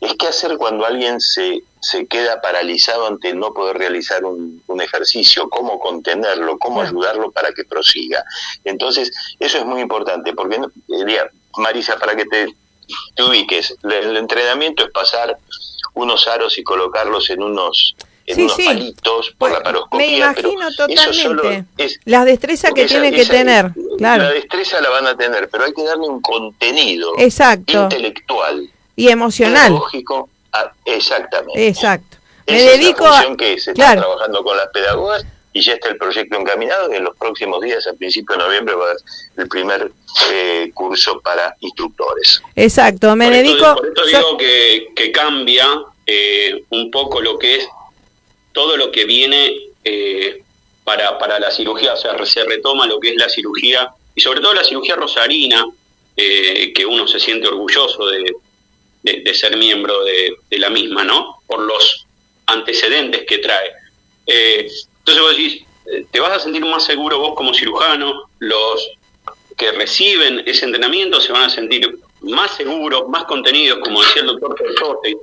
[0.00, 5.48] es qué hacer cuando alguien se, se queda paralizado ante no poder realizar un, ejercicio,
[5.48, 8.24] cómo contenerlo, cómo ayudarlo para que prosiga.
[8.64, 12.54] Entonces, eso es muy importante, porque, diría, Marisa, para que te,
[13.14, 15.38] te ubiques, el entrenamiento es pasar
[15.94, 17.94] unos aros y colocarlos en unos
[18.26, 19.98] en unos palitos por la paroscopía.
[19.98, 21.64] Me imagino totalmente.
[21.76, 23.72] Es, la destreza que tiene que tener.
[23.98, 24.24] Claro.
[24.24, 27.84] La destreza la van a tener, pero hay que darle un contenido Exacto.
[27.84, 29.68] intelectual y emocional.
[29.68, 30.28] Pedagógico.
[30.84, 31.68] exactamente.
[31.68, 32.18] Exacto.
[32.46, 33.36] Me dedico a.
[33.36, 36.92] que se está trabajando con las pedagogas y ya está el proyecto encaminado.
[36.92, 38.96] En los próximos días, a principios de noviembre, va a haber
[39.36, 39.92] el primer
[40.30, 42.42] eh, curso para instructores.
[42.56, 43.74] Exacto, me dedico.
[43.76, 45.66] por esto digo que, que cambia
[46.06, 47.68] eh, un poco lo que es
[48.54, 50.42] todo lo que viene eh,
[50.84, 54.40] para, para la cirugía, o sea, se retoma lo que es la cirugía, y sobre
[54.40, 55.66] todo la cirugía rosarina,
[56.16, 58.32] eh, que uno se siente orgulloso de,
[59.02, 61.40] de, ser miembro de, la misma, ¿no?
[61.46, 62.06] Por los
[62.46, 63.72] antecedentes que trae.
[64.26, 65.64] Eh, entonces vos decís,
[66.10, 68.90] te vas a sentir más seguro vos como cirujano, los
[69.56, 74.28] que reciben ese entrenamiento se van a sentir más seguros, más contenidos, como decía el
[74.28, 74.56] doctor
[75.04, 75.14] y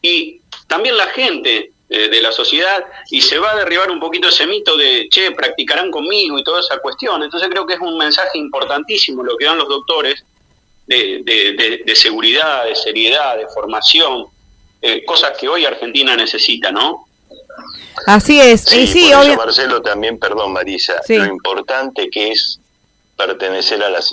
[0.00, 4.28] y también la gente eh, de la sociedad y se va a derribar un poquito
[4.28, 7.22] ese mito de, che, practicarán conmigo y toda esa cuestión.
[7.22, 10.22] Entonces creo que es un mensaje importantísimo lo que dan los doctores
[10.86, 11.22] de,
[11.84, 14.26] de, seguridad, de seriedad, de formación,
[14.82, 17.06] eh, cosas que hoy Argentina necesita, ¿no?
[18.06, 22.60] Así es, sí, sí Marcelo, también, perdón Marisa, lo importante que es
[23.16, 24.10] pertenecer a las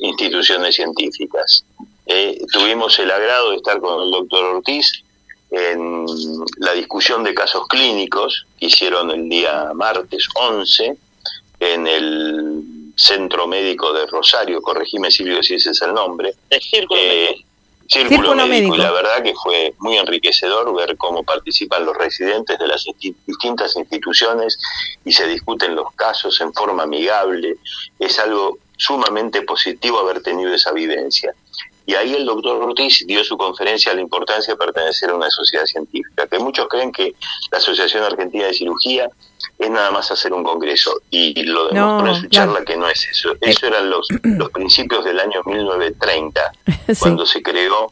[0.00, 1.64] instituciones científicas.
[2.06, 5.03] Eh, tuvimos el agrado de estar con el doctor Ortiz
[5.54, 6.06] en
[6.58, 10.96] la discusión de casos clínicos que hicieron el día martes 11
[11.60, 16.34] en el Centro Médico de Rosario, corregime Silvio si ese es el nombre.
[16.50, 18.74] El Círculo, eh, médico.
[18.74, 22.84] Y la verdad que fue muy enriquecedor ver cómo participan los residentes de las
[23.26, 24.58] distintas instituciones
[25.04, 27.56] y se discuten los casos en forma amigable.
[27.98, 31.34] Es algo sumamente positivo haber tenido esa vivencia.
[31.86, 35.28] Y ahí el doctor Ortiz dio su conferencia a la importancia de pertenecer a una
[35.30, 37.14] sociedad científica, que muchos creen que
[37.50, 39.10] la Asociación Argentina de Cirugía
[39.58, 43.06] es nada más hacer un congreso, y lo demostró en su charla que no es
[43.08, 43.32] eso.
[43.34, 46.52] Eh, Eso eran los, los principios del año 1930,
[46.98, 47.90] cuando se creó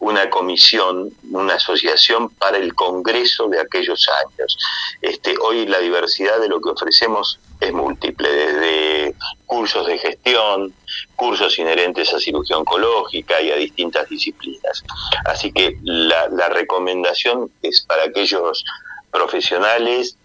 [0.00, 4.56] una comisión, una asociación para el Congreso de aquellos años.
[5.02, 9.14] Este, hoy la diversidad de lo que ofrecemos es múltiple, desde
[9.46, 10.72] cursos de gestión,
[11.16, 14.84] cursos inherentes a cirugía oncológica y a distintas disciplinas.
[15.24, 18.64] Así que la, la recomendación es para aquellos
[19.10, 20.16] profesionales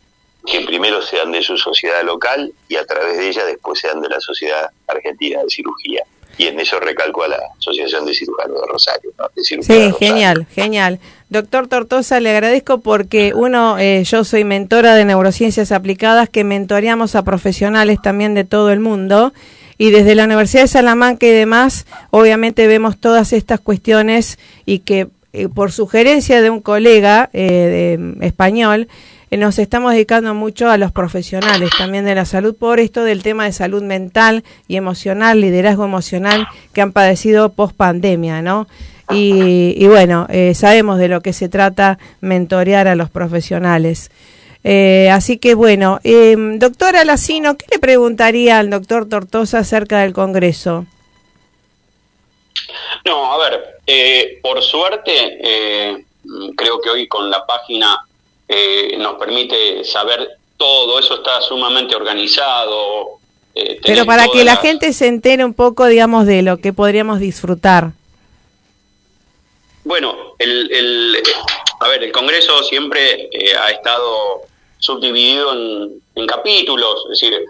[0.45, 4.09] que primero sean de su sociedad local y a través de ella después sean de
[4.09, 6.03] la Sociedad Argentina de Cirugía
[6.37, 9.11] y en eso recalco a la Asociación de Cirujanos de Rosario.
[9.35, 10.99] sí, genial, genial.
[11.29, 17.15] Doctor Tortosa, le agradezco porque uno, eh, yo soy mentora de neurociencias aplicadas que mentoreamos
[17.15, 19.33] a profesionales también de todo el mundo
[19.77, 25.07] y desde la Universidad de Salamanca y demás, obviamente vemos todas estas cuestiones y que
[25.33, 28.87] eh, por sugerencia de un colega eh, de, español,
[29.37, 33.45] nos estamos dedicando mucho a los profesionales también de la salud por esto del tema
[33.45, 38.67] de salud mental y emocional, liderazgo emocional que han padecido post pandemia, ¿no?
[39.09, 44.09] Y, bueno, eh, sabemos de lo que se trata mentorear a los profesionales.
[44.63, 50.13] Eh, así que bueno, eh, doctora Lacino, ¿qué le preguntaría al doctor Tortosa acerca del
[50.13, 50.85] Congreso?
[53.05, 55.37] No, a ver, por suerte,
[56.55, 58.05] creo que hoy con la página
[58.47, 63.19] eh, nos permite saber todo, eso está sumamente organizado.
[63.55, 64.57] Eh, Pero para que la...
[64.57, 67.91] gente se entere un poco, digamos, de lo que podríamos disfrutar.
[69.83, 71.21] Bueno, el,
[71.79, 74.43] a ver, el Congreso siempre eh, ha estado
[74.79, 77.45] subdividido en, capítulos, es decir,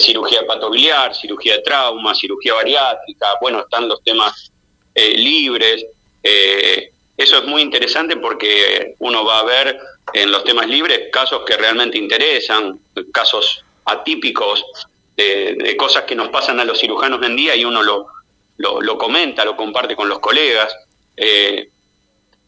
[0.00, 4.50] cirugía patobiliar, cirugía de trauma, cirugía bariátrica, bueno, están los temas
[4.94, 5.84] libres.
[7.18, 9.76] Eso es muy interesante porque uno va a ver
[10.12, 12.78] en los temas libres casos que realmente interesan,
[13.12, 14.64] casos atípicos
[15.16, 18.06] de, cosas que nos pasan a los cirujanos en día y uno lo,
[18.56, 20.72] lo, comenta, lo comparte con los colegas.
[21.16, 21.68] Eh,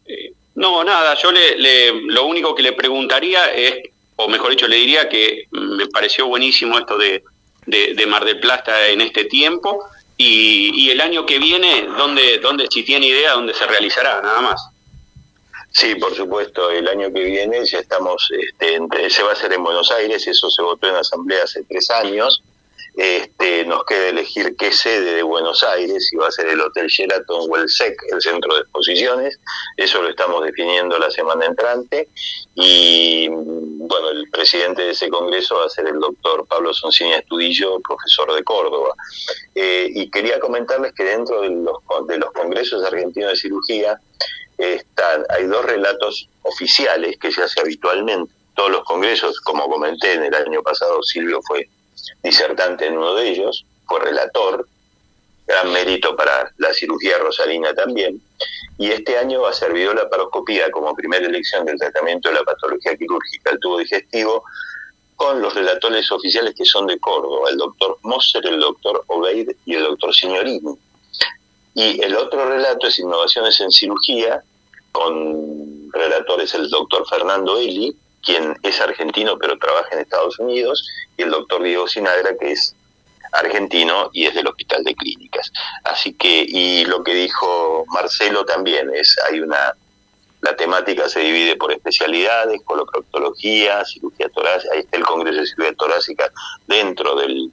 [0.05, 3.75] eh, no, nada, yo le, lo único que le preguntaría es,
[4.15, 7.23] o mejor dicho, le diría que me pareció buenísimo esto de,
[7.65, 9.83] de, Mar del Plata en este tiempo
[10.23, 14.21] Y, el año que viene, ¿dónde, ¿dónde, si tiene idea, dónde se realizará?
[14.21, 14.61] Nada más.
[15.71, 19.63] Sí, por supuesto, el año que viene ya estamos, este, se va a hacer en
[19.63, 22.43] Buenos Aires, eso se votó en asamblea hace tres años.
[22.95, 26.87] Este, nos queda elegir qué sede de Buenos Aires, si va a ser el Hotel
[26.87, 29.39] Sheraton o el SEC, el Centro de Exposiciones,
[29.77, 32.09] eso lo estamos definiendo la semana entrante.
[32.55, 37.79] Y bueno, el presidente de ese congreso va a ser el doctor Pablo Soncini Estudillo,
[37.79, 38.93] profesor de Córdoba.
[39.55, 43.99] Eh, y quería comentarles que dentro de los, de los congresos argentinos de cirugía
[44.57, 48.33] están, hay dos relatos oficiales que se hace habitualmente.
[48.53, 51.69] Todos los congresos, como comenté en el año pasado, Silvio fue
[52.23, 54.67] disertante en uno de ellos, fue relator,
[55.47, 58.21] gran mérito para la cirugía rosalina también,
[58.77, 62.95] y este año ha servido la paroscopía como primera elección del tratamiento de la patología
[62.95, 64.43] quirúrgica del tubo digestivo
[65.15, 69.75] con los relatores oficiales que son de Córdoba, el doctor Moser, el doctor Obeid y
[69.75, 70.75] el doctor Signorini.
[71.75, 74.41] Y el otro relato es Innovaciones en Cirugía,
[74.91, 81.23] con relatores el doctor Fernando Eli, quien es argentino pero trabaja en Estados Unidos, y
[81.23, 82.75] el doctor Diego Sinagra, que es
[83.31, 85.51] argentino y es del Hospital de Clínicas.
[85.83, 89.73] Así que, y lo que dijo Marcelo también es, hay una,
[90.41, 95.73] la temática se divide por especialidades, coloproctología, cirugía torácica, ahí está el Congreso de Cirugía
[95.75, 96.31] Torácica
[96.67, 97.51] dentro del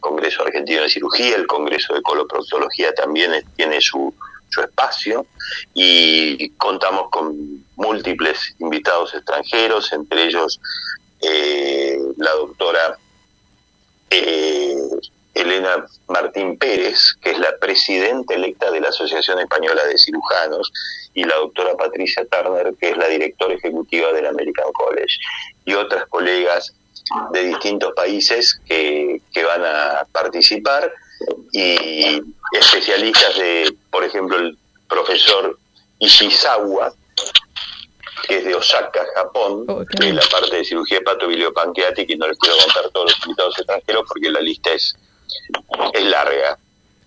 [0.00, 4.14] Congreso Argentino de Cirugía, el Congreso de Coloproctología también tiene su,
[4.48, 5.26] su espacio
[5.74, 10.60] y contamos con múltiples invitados extranjeros, entre ellos
[11.20, 12.98] eh, la doctora
[14.10, 14.76] eh,
[15.34, 20.72] Elena Martín Pérez, que es la presidenta electa de la Asociación Española de Cirujanos,
[21.12, 25.18] y la doctora Patricia Turner, que es la directora ejecutiva del American College,
[25.64, 26.74] y otras colegas
[27.32, 30.92] de distintos países que, que van a participar
[31.52, 32.20] y
[32.52, 34.58] especialistas de, por ejemplo, el
[34.90, 35.58] profesor
[36.00, 36.92] Ishizawa,
[38.28, 42.28] que es de Osaka, Japón, oh, que es la parte de cirugía hepatobiliopancreática y no
[42.28, 44.94] les quiero contar todos los invitados extranjeros porque la lista es,
[45.94, 46.58] es larga.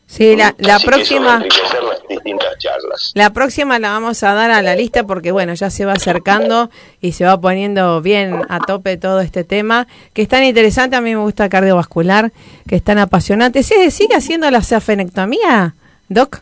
[0.07, 1.37] Sí, la, la próxima.
[1.37, 3.11] las distintas charlas.
[3.13, 6.71] La próxima la vamos a dar a la lista porque, bueno, ya se va acercando
[7.01, 10.95] y se va poniendo bien a tope todo este tema, que es tan interesante.
[10.95, 12.31] A mí me gusta cardiovascular,
[12.67, 13.61] que es tan apasionante.
[13.61, 15.75] ¿Se sigue haciendo la safenectomía,
[16.07, 16.41] Doc?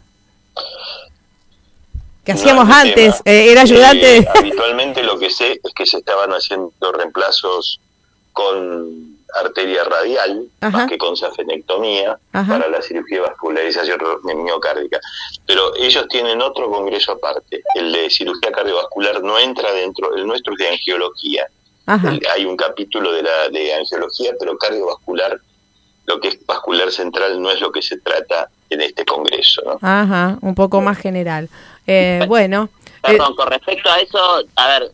[2.28, 4.18] Que hacíamos antes, eh, era ayudante.
[4.18, 7.80] Eh, habitualmente lo que sé es que se estaban haciendo reemplazos
[8.34, 14.02] con arteria radial, más que con safenectomía, para la cirugía vascularización
[14.44, 15.00] miocárdica.
[15.46, 17.62] Pero ellos tienen otro congreso aparte.
[17.74, 21.48] El de cirugía cardiovascular no entra dentro, el nuestro es de angiología.
[21.86, 25.40] hay un capítulo de la de angiología, pero cardiovascular,
[26.06, 29.62] lo que es vascular central, no es lo que se trata en este congreso.
[29.64, 29.80] ¿no?
[29.82, 31.50] Ajá, un poco más general.
[31.88, 32.70] Eh, bueno.
[33.02, 34.20] Perdón, con respecto a eso,
[34.56, 34.92] a ver,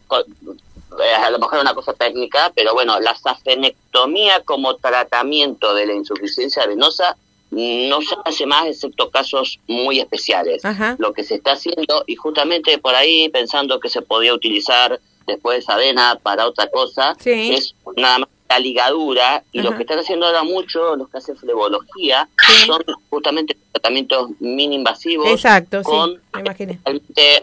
[1.03, 5.93] eh, a lo mejor una cosa técnica, pero bueno, la safenectomía como tratamiento de la
[5.93, 7.17] insuficiencia venosa
[7.49, 10.63] no se hace más excepto casos muy especiales.
[10.97, 15.59] Lo que se está haciendo, y justamente por ahí pensando que se podía utilizar después
[15.59, 20.27] esa vena para otra cosa, es nada más la ligadura, y lo que están haciendo
[20.27, 22.27] ahora mucho los que hacen flebología
[22.65, 26.21] son justamente tratamientos mini invasivos Exacto, con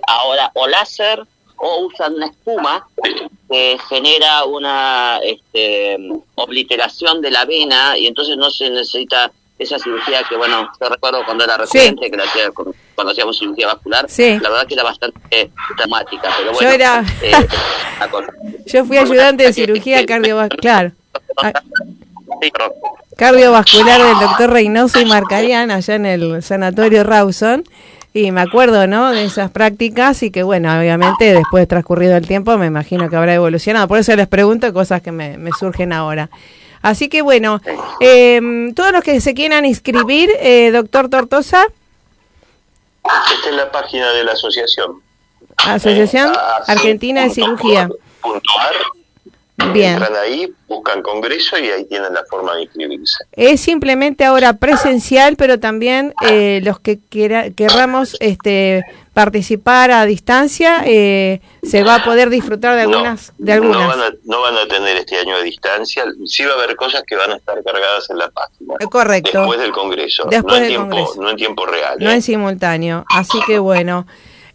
[0.07, 2.87] ahora o láser o usan una espuma
[3.49, 5.99] que genera una este,
[6.37, 11.25] obliteración de la vena y entonces no se necesita esa cirugía que, bueno, yo recuerdo
[11.25, 12.51] cuando era residente, que la hacía,
[12.95, 16.69] cuando hacíamos cirugía vascular, la verdad que era bastante traumática, pero bueno.
[16.69, 17.05] Yo, era...
[17.23, 17.33] Eh,
[18.67, 20.93] yo fui ayudante de cirugía cardiovascular.
[23.17, 27.65] Cardiovascular del doctor Reynoso y Marcarian allá en el sanatorio Rawson
[28.13, 29.11] y me acuerdo, ¿no?
[29.11, 33.17] De esas prácticas y que, bueno, obviamente después de transcurrido el tiempo me imagino que
[33.17, 33.87] habrá evolucionado.
[33.87, 36.31] Por eso les pregunto cosas que me, surgen ahora.
[36.83, 37.61] Así que, bueno,
[38.01, 38.41] eh,
[38.75, 41.67] todos los que se quieran inscribir, eh, doctor Tortosa.
[43.35, 45.03] Esta es la página de la asociación.
[45.57, 46.33] Asociación
[46.67, 47.89] Argentina de Cirugía.
[49.73, 49.95] Bien.
[49.95, 53.25] Entran ahí, buscan congreso y ahí tienen la forma de inscribirse.
[53.33, 60.83] Es simplemente ahora presencial, pero también eh, los que quiera, querramos este, participar a distancia,
[60.87, 63.33] eh, se va a poder disfrutar de algunas.
[63.39, 64.15] No, de algunas.
[64.25, 67.33] No, van a, tener este año de distancia, sí va a haber cosas que van
[67.33, 68.75] a estar cargadas en la página.
[68.79, 69.39] Eh, correcto.
[69.41, 70.25] Después del congreso.
[70.31, 71.23] Después no, en del tiempo, congreso.
[71.23, 71.99] no en tiempo real.
[71.99, 73.05] No en simultáneo.
[73.09, 74.07] Así que bueno.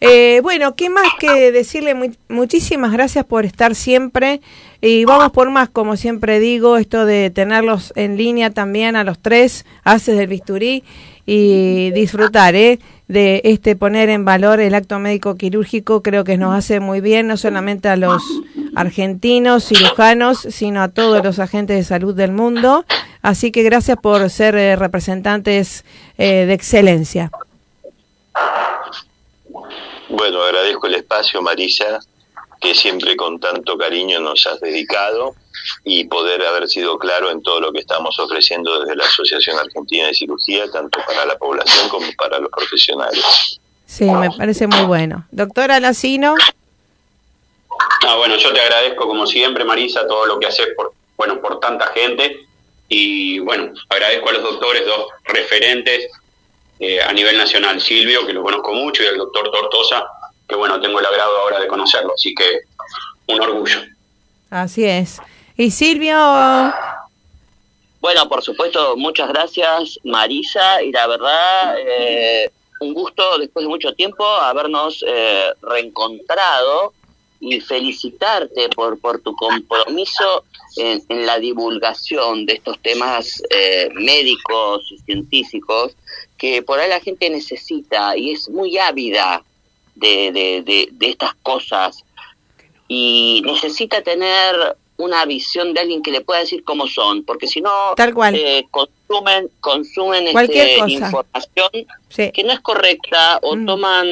[0.01, 1.95] Eh, bueno, ¿qué más que decirle?
[2.27, 4.41] muchísimas gracias por estar siempre.
[4.87, 9.17] Y vamos por más, como siempre digo, esto de tenerlos en línea también a los
[9.17, 10.83] tres, haces del bisturí
[11.25, 12.77] y disfrutar ¿eh?
[13.07, 17.25] de este poner en valor el acto médico quirúrgico creo que nos hace muy bien
[17.25, 18.21] no solamente a los
[18.75, 22.85] argentinos cirujanos sino a todos los agentes de salud del mundo.
[23.23, 25.83] Así que gracias por ser eh, representantes
[26.19, 27.31] eh, de excelencia.
[30.09, 32.01] Bueno agradezco el espacio Marisa
[32.65, 35.35] que siempre con tanto cariño nos has dedicado
[35.83, 40.07] y poder haber sido claro en todo lo que estamos ofreciendo desde la Asociación Argentina
[40.07, 43.59] de Cirugía, tanto para la población como para los profesionales.
[43.85, 45.27] Sí, me parece muy bueno.
[45.31, 46.33] Doctora Lacino.
[48.07, 51.59] Ah, bueno, yo te agradezco como siempre, Marisa, todo lo que haces por, bueno, por
[51.59, 52.47] tanta gente
[52.89, 56.09] y bueno, agradezco a los doctores, dos referentes
[56.79, 60.05] eh, a nivel nacional, Silvio, que lo conozco mucho, y al doctor Tortosa,
[60.47, 62.61] que bueno, tengo el agrado ahora de conocerlo, así que
[63.27, 63.79] un orgullo.
[64.49, 65.19] Así es.
[65.57, 66.15] ¿Y Silvio?
[68.01, 73.93] Bueno, por supuesto, muchas gracias Marisa y la verdad, eh, un gusto después de mucho
[73.93, 76.93] tiempo habernos eh, reencontrado
[77.39, 80.43] y felicitarte por, por tu compromiso
[80.77, 85.95] en, la divulgación de estos temas eh, médicos y científicos
[86.37, 89.43] que por ahí la gente necesita y es muy ávida
[89.95, 92.03] de, de, de, estas cosas.
[92.87, 97.61] Y necesita tener una visión de alguien que le pueda decir cómo son, porque si
[97.61, 98.35] no Tal cual.
[98.35, 101.69] Eh, consumen consumen este, información
[102.09, 103.65] que no es correcta o mm.
[103.65, 104.07] toman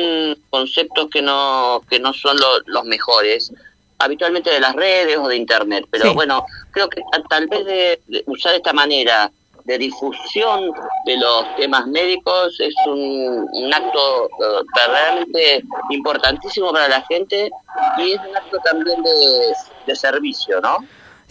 [0.49, 3.53] conceptos que no que no son los mejores
[3.97, 5.85] habitualmente de las redes o de internet.
[5.89, 9.31] Pero bueno creo que tal vez de usar de esta manera
[9.65, 10.71] de difusión
[11.05, 17.49] de los temas médicos es un, un acto uh, verdaderamente importantísimo para la gente
[17.97, 19.53] y es un acto también de,
[19.87, 20.77] de servicio, ¿no?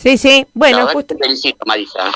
[0.03, 0.89] Sí, sí, bueno,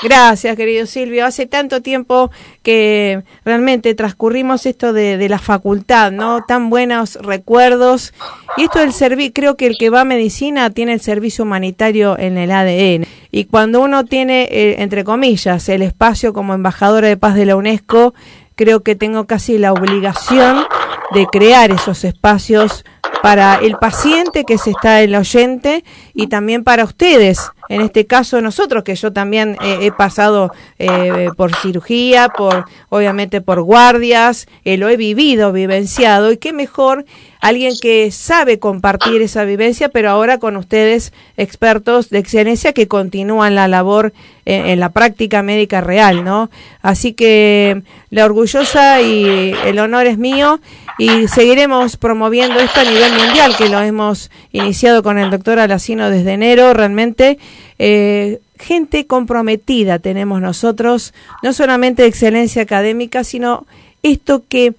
[0.03, 1.25] Gracias, querido Silvio.
[1.25, 6.43] Hace tanto tiempo que realmente transcurrimos esto de, la facultad, ¿no?
[6.45, 8.13] Tan buenos recuerdos.
[8.57, 12.17] Y esto del servicio, creo que el que va a medicina tiene el servicio humanitario
[12.19, 13.07] en el ADN.
[13.37, 17.55] Y cuando uno tiene, eh, entre comillas, el espacio como embajadora de paz de la
[17.55, 18.15] UNESCO,
[18.55, 20.65] creo que tengo casi la obligación
[21.13, 22.83] de crear esos espacios
[23.21, 25.83] para el paciente que se está el oyente
[26.15, 27.51] y también para ustedes.
[27.69, 33.61] En este caso nosotros, que yo también he pasado eh, por cirugía, por obviamente por
[33.61, 37.05] guardias, eh, lo he vivido, vivenciado, y qué mejor
[37.39, 43.55] alguien que sabe compartir esa vivencia, pero ahora con ustedes, expertos de excelencia que continúan
[43.55, 44.13] la labor
[44.45, 46.49] en, en la práctica médica real, ¿no?
[46.81, 50.59] Así que la orgullosa y el honor es mío
[50.97, 56.09] y seguiremos promoviendo esto a nivel mundial, que lo hemos iniciado con el doctor Alacino
[56.09, 57.37] desde enero, realmente.
[57.77, 61.13] Eh, gente comprometida tenemos nosotros,
[61.43, 63.67] no solamente de excelencia académica, sino
[64.01, 64.73] esto que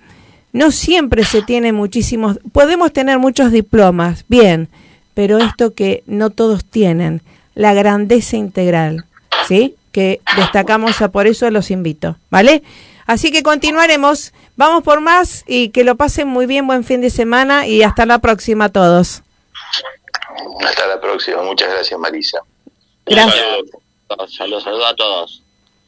[0.58, 4.68] no siempre se tiene muchísimos, podemos tener muchos diplomas, bien,
[5.14, 7.22] pero esto que no todos tienen,
[7.54, 9.04] la grandeza integral,
[9.46, 9.76] ¿sí?
[9.92, 12.64] Que destacamos a por eso los invito, ¿vale?
[13.06, 17.10] Así que continuaremos, vamos por más y que lo pasen muy bien, buen fin de
[17.10, 19.22] semana y hasta la próxima a todos.
[20.66, 22.40] Hasta la próxima, muchas gracias Marisa.
[23.06, 23.44] Gracias.
[24.36, 25.42] Saludos, saludos a todos.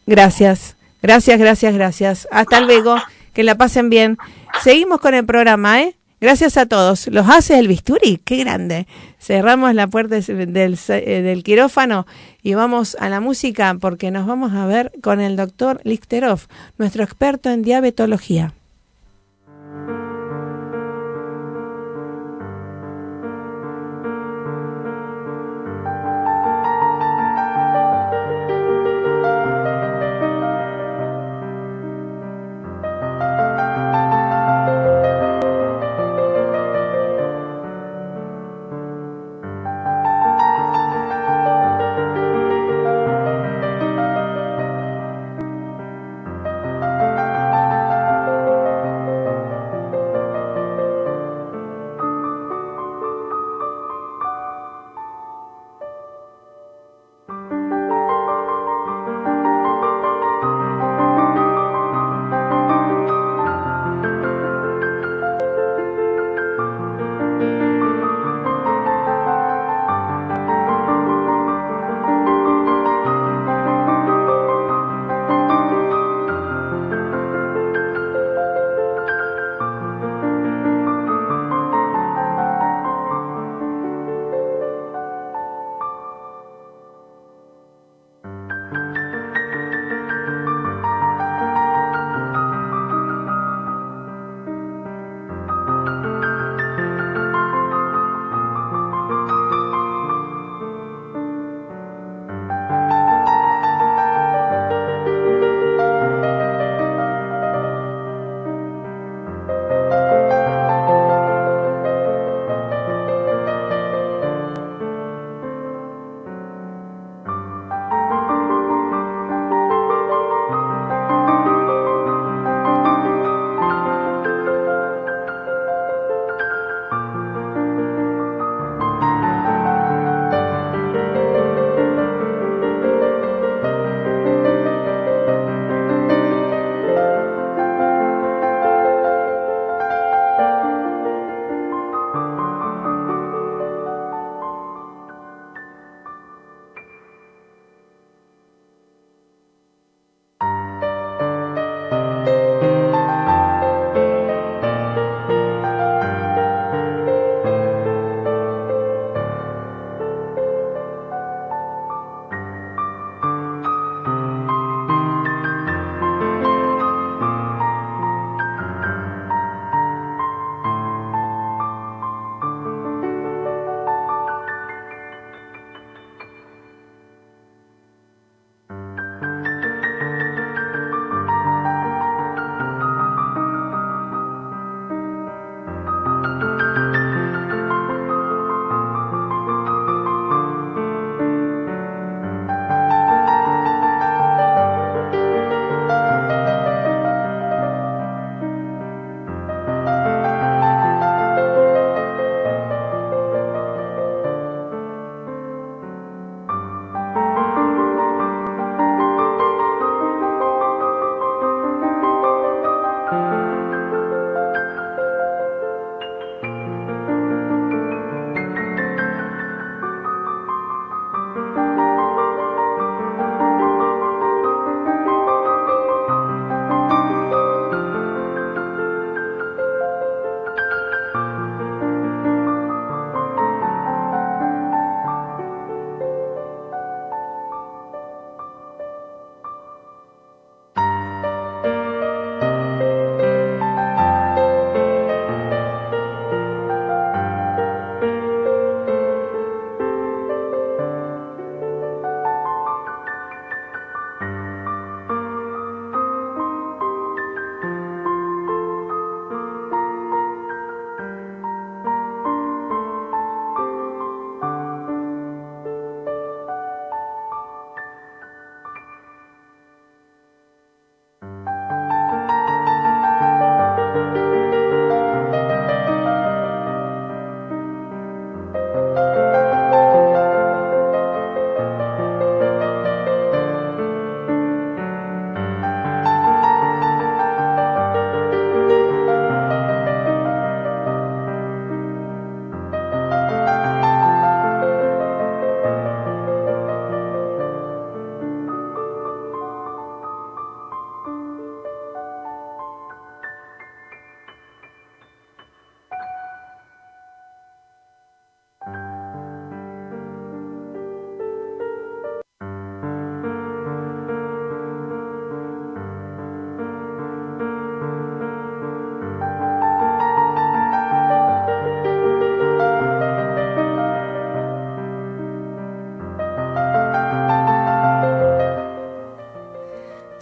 [0.06, 2.28] Gracias, gracias, gracias, gracias.
[2.30, 2.96] Hasta luego,
[3.40, 4.18] que la pasen bien.
[4.62, 5.96] Seguimos con el programa, ¿eh?
[6.20, 7.06] Gracias a todos.
[7.06, 8.86] Los hace el bisturi, qué grande.
[9.18, 12.06] Cerramos la puerta del, eh, del, quirófano
[12.42, 16.40] y vamos a la música porque nos vamos a ver con el doctor Lichterov,
[16.76, 18.52] nuestro experto en diabetología.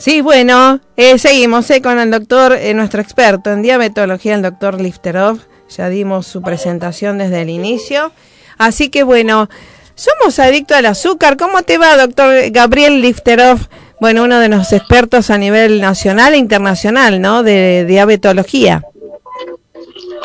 [0.09, 4.81] Sí, bueno, eh, seguimos eh, con el doctor, eh, nuestro experto en diabetología, el doctor
[4.81, 5.39] Lifterov.
[5.69, 8.11] Ya dimos su presentación desde el inicio.
[8.57, 9.51] Así que bueno,
[9.97, 11.37] somos adictos al azúcar.
[11.37, 13.59] ¿Cómo te va, doctor Gabriel Lifterov?
[14.01, 17.43] Bueno, uno de los expertos a nivel nacional e internacional, ¿no?
[17.43, 18.83] De diabetología.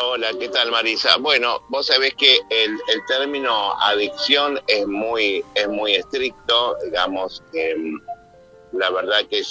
[0.02, 1.18] Hola, ¿qué tal Marisa?
[1.18, 8.00] Bueno, vos sabés que el, el término adicción es muy, es muy estricto, digamos, em,
[8.78, 9.42] la verdad que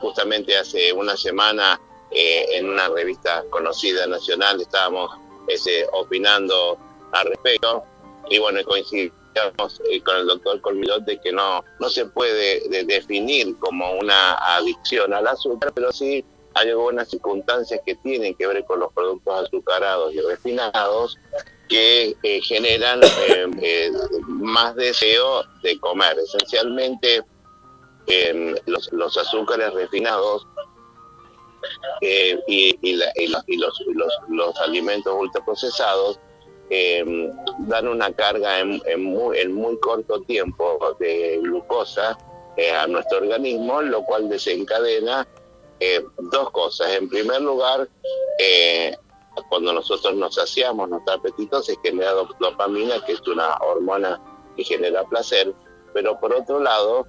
[0.00, 1.80] justamente hace una semana
[2.10, 5.10] eh, en una revista conocida nacional estábamos
[5.48, 6.78] ese, opinando
[7.12, 7.84] al respecto
[8.28, 13.56] y bueno, coincidimos eh, con el doctor Colmilot de que no, no se puede definir
[13.58, 16.24] como una adicción al azúcar, pero sí
[16.54, 21.18] hay algunas circunstancias que tienen que ver con los productos azucarados y refinados
[21.68, 23.00] que eh, generan
[24.26, 26.18] más deseo de comer.
[26.18, 27.24] Esencialmente
[28.66, 30.46] los, los, azúcares refinados
[32.00, 32.96] eh, y, y,
[33.28, 33.44] los,
[33.94, 36.18] los, los, alimentos ultraprocesados
[36.70, 42.18] eh, dan una carga en, en, muy, en, muy, corto tiempo de glucosa
[42.56, 45.26] eh, a nuestro organismo, lo cual desencadena
[46.30, 46.92] dos cosas.
[46.92, 47.88] En primer lugar,
[49.48, 54.20] cuando nosotros nos saciamos, nuestro apetito se genera dopamina, que es una hormona
[54.56, 55.52] que genera placer,
[55.92, 57.06] pero por otro lado,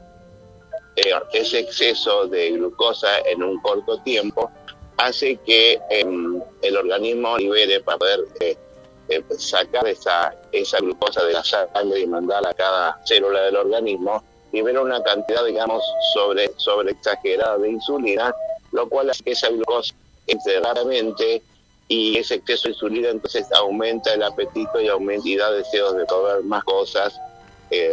[0.96, 4.52] eh, ese exceso de glucosa en un corto tiempo
[4.98, 8.58] hace que em, el organismo libere para poder eh,
[9.10, 14.24] eh, sacar esa, esa glucosa de la sangre y mandarla a cada célula del organismo,
[14.52, 15.84] libera una cantidad, digamos,
[16.14, 18.34] sobre, sobre exagerada de insulina,
[18.72, 19.96] lo cual hace que esa glucosa
[20.28, 21.42] entre raramente
[21.88, 26.06] y ese exceso de insulina entonces aumenta el apetito y aumenta y da deseos de
[26.06, 27.20] comer más cosas
[27.70, 27.92] eh,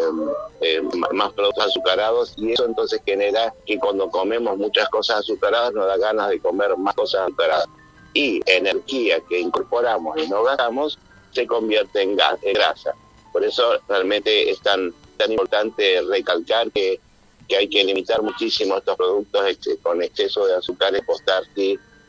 [0.60, 5.86] eh, más productos azucarados y eso entonces genera que cuando comemos muchas cosas azucaradas nos
[5.86, 7.66] da ganas de comer más cosas azucaradas
[8.12, 10.98] y energía que incorporamos y no gastamos
[11.32, 12.92] se convierte en, gas, en grasa.
[13.32, 16.98] Por eso realmente es tan, tan importante recalcar que,
[17.48, 19.42] que hay que limitar muchísimo estos productos
[19.82, 21.44] con exceso de azúcar y postar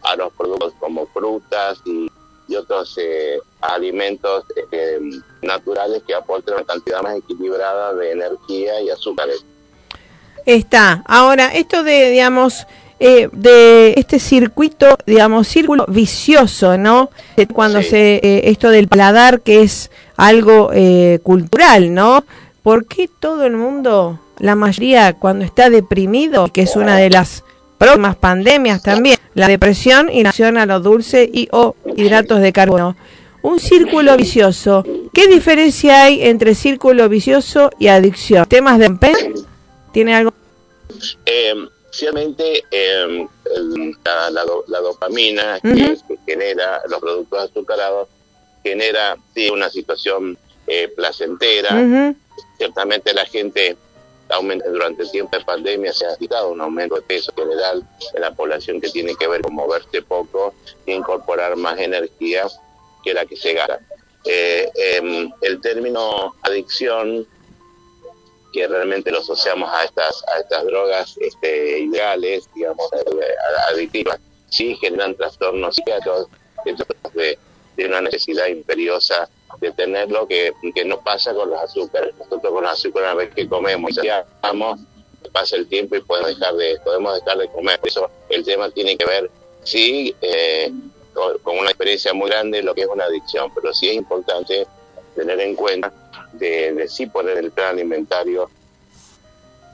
[0.03, 2.09] a los productos como frutas y
[2.47, 4.99] y otros eh, alimentos eh,
[5.41, 9.43] naturales que aporten una cantidad más equilibrada de energía y azúcares.
[10.45, 11.03] Está.
[11.05, 12.65] Ahora, esto de, digamos,
[12.99, 17.09] eh, de este circuito, digamos, círculo vicioso, ¿no?
[17.53, 18.19] Cuando se,
[18.49, 20.71] esto del paladar, que es algo
[21.23, 22.23] cultural, ¿no?
[22.63, 27.43] ¿Por qué todo el mundo, la mayoría, cuando está deprimido, que es una de las
[27.81, 32.95] próximas pandemias también, la depresión y nación a lo dulce y o hidratos de carbono.
[33.41, 34.85] Un círculo vicioso.
[35.11, 38.45] ¿Qué diferencia hay entre círculo vicioso y adicción?
[38.45, 39.33] ¿Temas de empeño?
[39.91, 40.31] ¿Tiene algo?
[41.25, 41.55] Eh,
[41.89, 43.27] ciertamente em,
[44.67, 48.09] la, dopamina que, genera los productos azucarados
[48.63, 52.15] genera sí, una situación eh, placentera.
[52.59, 53.75] Ciertamente la gente
[54.71, 58.33] durante el tiempo de pandemia se ha citado un aumento de peso general en la
[58.33, 60.53] población que tiene que ver con moverse poco
[60.85, 62.47] e incorporar más energía
[63.03, 63.79] que la que se gasta.
[64.25, 67.27] Eh, em, el término adicción,
[68.53, 72.89] que realmente lo asociamos a estas, a estas drogas este, ilegales, digamos,
[73.69, 74.19] adictivas,
[74.49, 76.27] sí generan trastornos psiquiátricos
[77.13, 77.39] de,
[77.77, 79.29] de una necesidad imperiosa
[79.61, 82.13] de tenerlo que, que no pasa con los azúcares.
[82.17, 84.07] Nosotros con los azúcares una vez que comemos y
[84.41, 84.79] vamos,
[85.31, 87.79] pasa el tiempo y podemos dejar de, podemos dejar de comer.
[87.83, 89.29] Eso el tema tiene que ver,
[89.63, 90.73] sí, eh,
[91.13, 94.65] con, una experiencia muy grande lo que es una adicción, pero sí es importante
[95.15, 95.93] tener en cuenta
[96.33, 98.49] de, de sí poner el plan alimentario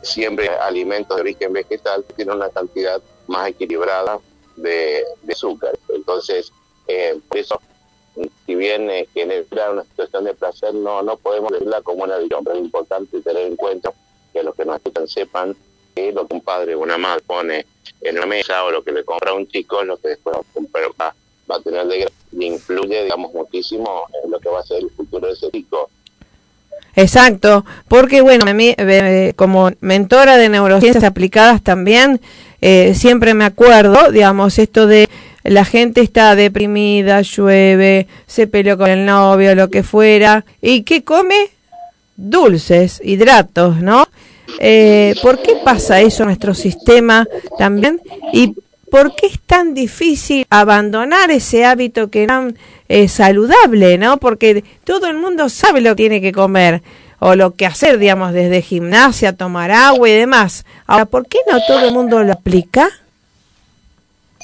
[0.01, 4.19] siempre alimentos de origen vegetal que tienen una cantidad más equilibrada
[4.55, 5.77] de, de azúcar.
[5.89, 6.51] Entonces,
[6.87, 7.61] eh, por eso
[8.45, 12.43] si bien eh, genera una situación de placer, no, no podemos decirla como una adicción,
[12.43, 13.91] pero es importante tener en cuenta
[14.33, 15.55] que los que nos escuchan sepan
[15.95, 17.65] que lo que un padre o una madre pone
[18.01, 20.35] en la mesa o lo que le compra a un chico es lo que después
[20.99, 21.15] va,
[21.49, 25.27] va a tener de influye, digamos, muchísimo en lo que va a ser el futuro
[25.27, 25.89] de ese chico.
[26.95, 32.19] Exacto, porque bueno, a mí, eh, como mentora de neurociencias aplicadas también,
[32.59, 35.07] eh, siempre me acuerdo, digamos, esto de
[35.47, 41.03] la gente está deprimida, llueve, se peleó con el novio, lo que fuera, y ¿qué
[41.03, 41.49] come?
[42.17, 44.07] Dulces, hidratos, ¿no?
[44.59, 47.27] Eh, ¿Por qué pasa eso en nuestro sistema
[47.57, 48.01] también?
[48.33, 48.55] ¿Y
[48.91, 52.47] por qué es tan difícil abandonar ese hábito que era
[52.89, 54.17] eh, saludable, ¿no?
[54.17, 56.81] Porque todo el mundo sabe lo que tiene que comer.
[57.19, 60.65] o lo que hacer, digamos, desde gimnasia, tomar agua y demás.
[60.85, 62.89] Ahora, ¿por qué no todo el mundo lo aplica?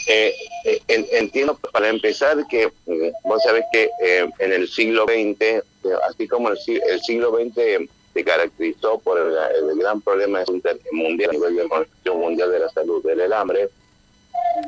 [0.08, 0.34] Eh,
[0.66, 5.64] eh entiendo para empezar que eh, vos sabés que eh, en el siglo XX,
[6.10, 10.44] así como el, siglo XX se caracterizó por el, gran problema
[10.92, 13.70] mundial a nivel de Organización Mundial de la Salud del hambre,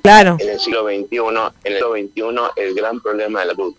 [0.01, 0.37] claro.
[0.39, 3.75] en el siglo XXI, en el siglo XXI el gran problema de la salud,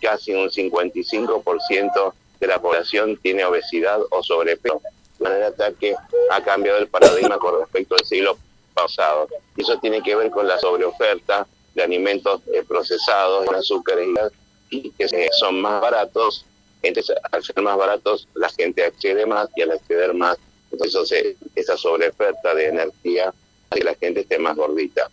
[0.00, 4.80] casi un 55% de la población tiene obesidad o sobrepeso.
[5.18, 5.94] De manera tal que
[6.30, 8.36] ha cambiado el paradigma con respecto al siglo
[8.74, 9.28] pasado.
[9.56, 14.08] Eso tiene que ver con la sobreoferta de alimentos eh, procesados, azúcares
[14.70, 15.08] y que
[15.38, 16.44] son más baratos.
[16.82, 20.36] Entonces, al ser más baratos, la gente accede más y al acceder más,
[20.70, 23.32] entonces esa sobreoferta de energía
[23.70, 25.08] hace que la gente esté más gordita.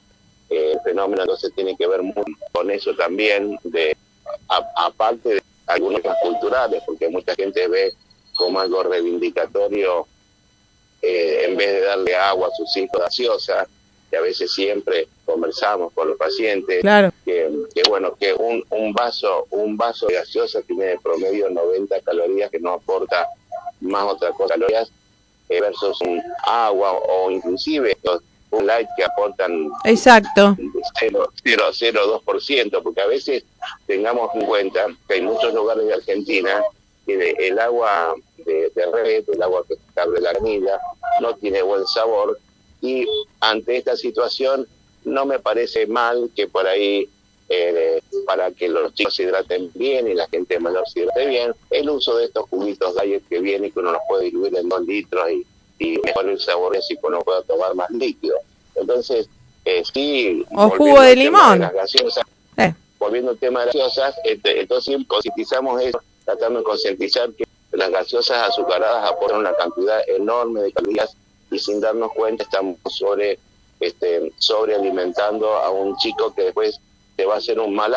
[0.50, 3.96] Eh, el fenómeno entonces tiene que ver mucho con eso también, de
[4.76, 7.94] aparte de algunos culturales, porque mucha gente ve
[8.36, 10.08] como algo reivindicatorio
[11.02, 13.68] eh, en vez de darle agua a sus hijos gaseosa,
[14.10, 16.84] que a veces siempre conversamos con los pacientes,
[17.26, 17.50] que,
[17.88, 22.60] bueno, que un, un vaso un vaso de gaseosa tiene de promedio 90 calorías que
[22.60, 23.28] no aporta
[23.80, 24.92] más otra cosa calorías
[25.50, 27.98] eh, versus un agua o inclusive
[28.52, 30.56] un light que aportan exacto.
[30.56, 33.44] 0,02%, porque a veces
[33.88, 36.62] tengamos en cuenta que hay muchos lugares de Argentina
[37.06, 39.76] que el agua de, red, el agua que
[40.10, 40.80] de la anilla,
[41.20, 42.40] no tiene buen sabor
[42.82, 43.06] y
[43.40, 44.68] ante esta situación
[45.04, 47.10] no me parece mal que por ahí
[47.50, 51.54] eh, para que los chicos se hidraten bien y la gente menor se hidrate bien,
[51.70, 54.70] el uso de estos juguitos diet que viene y que uno los puede diluir en
[54.70, 55.46] dos litros y,
[55.78, 58.38] y mejor el sabor es y que uno pueda tomar más líquido.
[58.76, 59.28] Entonces,
[59.66, 60.46] eh, sí...
[60.56, 61.64] O jugo de limón.
[62.58, 62.74] Eh.
[62.98, 67.90] Volviendo al tema de las gaseosas, este, entonces concientizamos eso, tratando de concientizar que las
[67.90, 71.16] gaseosas azucaradas aportan una cantidad enorme de calorías
[71.50, 73.40] y sin darnos cuenta estamos sobre
[73.80, 76.80] este sobrealimentando a un chico que después
[77.16, 77.94] te va a hacer un mal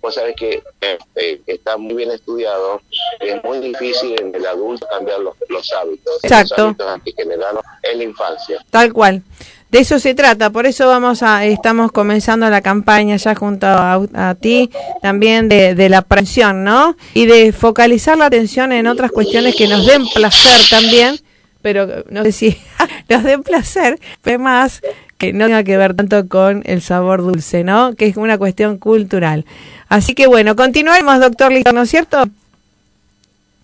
[0.00, 2.80] Vos sabés que eh, eh, está muy bien estudiado,
[3.20, 6.22] es muy difícil en el adulto cambiar los, hábitos.
[6.22, 6.54] Exacto.
[6.56, 8.64] Los hábitos antigenerales en la infancia.
[8.70, 9.22] Tal cual.
[9.70, 14.34] De eso se trata, por eso vamos a, estamos comenzando la campaña ya junto a,
[14.40, 14.70] ti,
[15.02, 16.96] también de, de, la prevención, ¿no?
[17.12, 21.20] Y de focalizar la atención en otras cuestiones que nos den placer también,
[21.60, 22.58] pero no sé si
[23.10, 24.80] nos den placer, pero más
[25.18, 27.94] que no tenga que ver tanto con el sabor dulce, ¿no?
[27.94, 29.44] Que es una cuestión cultural.
[29.88, 32.24] Así que bueno, continuaremos, doctor Lito, ¿no es cierto?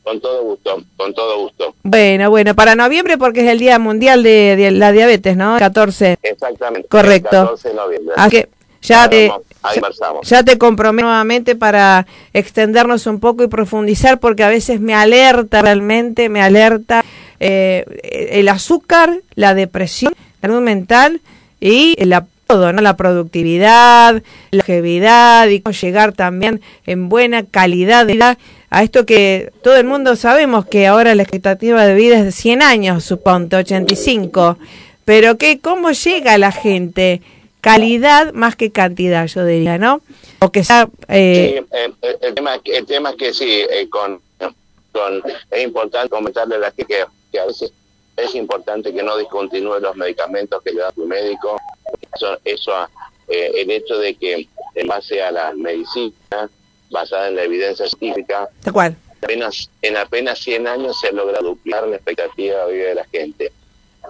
[0.02, 1.74] Con todo gusto, con todo gusto.
[1.82, 5.56] Bueno, bueno, para noviembre porque es el Día Mundial de, la Diabetes, ¿no?
[5.58, 6.18] 14.
[6.22, 6.88] Exactamente.
[6.88, 7.30] Correcto.
[7.30, 8.14] 14 de noviembre.
[8.16, 8.48] Así que
[8.82, 9.32] ya te,
[10.24, 15.62] ya, te comprometo nuevamente para extendernos un poco y profundizar porque a veces me alerta
[15.62, 17.02] realmente, me alerta
[17.40, 17.86] eh,
[18.30, 20.12] el azúcar, la depresión,
[20.42, 21.22] la salud mental
[21.60, 22.82] y la todo, ¿no?
[22.82, 24.22] La productividad, la
[24.52, 28.38] longevidad y cómo llegar también en buena calidad de vida
[28.70, 32.32] a esto que todo el mundo sabemos que ahora la expectativa de vida es de
[32.32, 34.58] 100 años, suponte, 85.
[35.04, 37.22] Pero que cómo llega la gente
[37.60, 40.00] calidad más que cantidad, yo diría, ¿no?
[40.40, 40.88] O que sea...
[41.08, 41.62] Eh...
[41.70, 41.78] Sí,
[42.20, 44.20] el, tema, el tema es que sí, eh, con,
[44.92, 47.72] con, es importante comentarle a la gente que, que a veces
[48.16, 51.56] es importante que no discontinúe los medicamentos que le da tu médico.
[52.14, 52.72] Eso, eso
[53.28, 56.48] eh, el hecho de que en base a la medicina,
[56.90, 58.48] basada en la evidencia científica?
[59.22, 63.52] Apenas, en apenas 100 años se logra duplicar la expectativa de vida de la gente.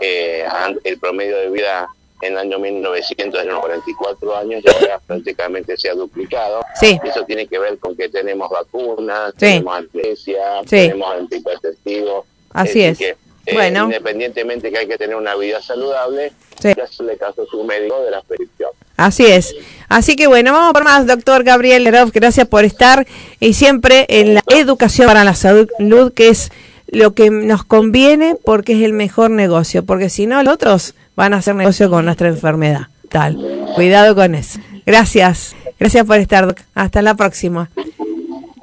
[0.00, 0.44] Eh,
[0.82, 1.88] el promedio de vida
[2.20, 6.64] en el año 1900 era 44 años y ahora prácticamente se ha duplicado.
[6.80, 6.98] Sí.
[7.04, 12.24] Eso tiene que ver con que tenemos vacunas, tenemos anestesia, tenemos antihipertensivos.
[12.50, 13.00] Así es.
[13.00, 13.16] Eh,
[13.52, 13.84] bueno.
[13.84, 16.68] Independientemente que hay que tener una vida saludable, sí.
[16.70, 18.70] hacerle caso a su médico de la prescripción.
[18.96, 19.54] Así es.
[19.88, 23.06] Así que bueno, vamos por más, doctor Gabriel Leroff, gracias por estar
[23.40, 25.68] y siempre en la educación para la salud,
[26.14, 26.50] que es
[26.86, 31.34] lo que nos conviene porque es el mejor negocio, porque si no, los otros van
[31.34, 32.88] a hacer negocio con nuestra enfermedad.
[33.08, 33.38] Tal.
[33.74, 34.58] Cuidado con eso.
[34.86, 35.54] Gracias.
[35.78, 37.70] Gracias por estar, Hasta la próxima.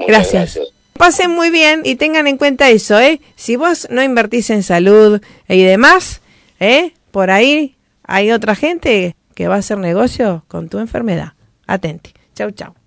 [0.08, 0.60] gracias
[1.02, 3.22] pasen muy bien y tengan en cuenta eso, ¿eh?
[3.36, 6.22] Si vos no invertís en salud y demás,
[6.60, 6.94] ¿eh?
[7.10, 11.34] Por ahí hay otra gente que va a hacer negocio con tu enfermedad.
[11.66, 12.14] Atente.
[12.36, 12.81] Chau, chau.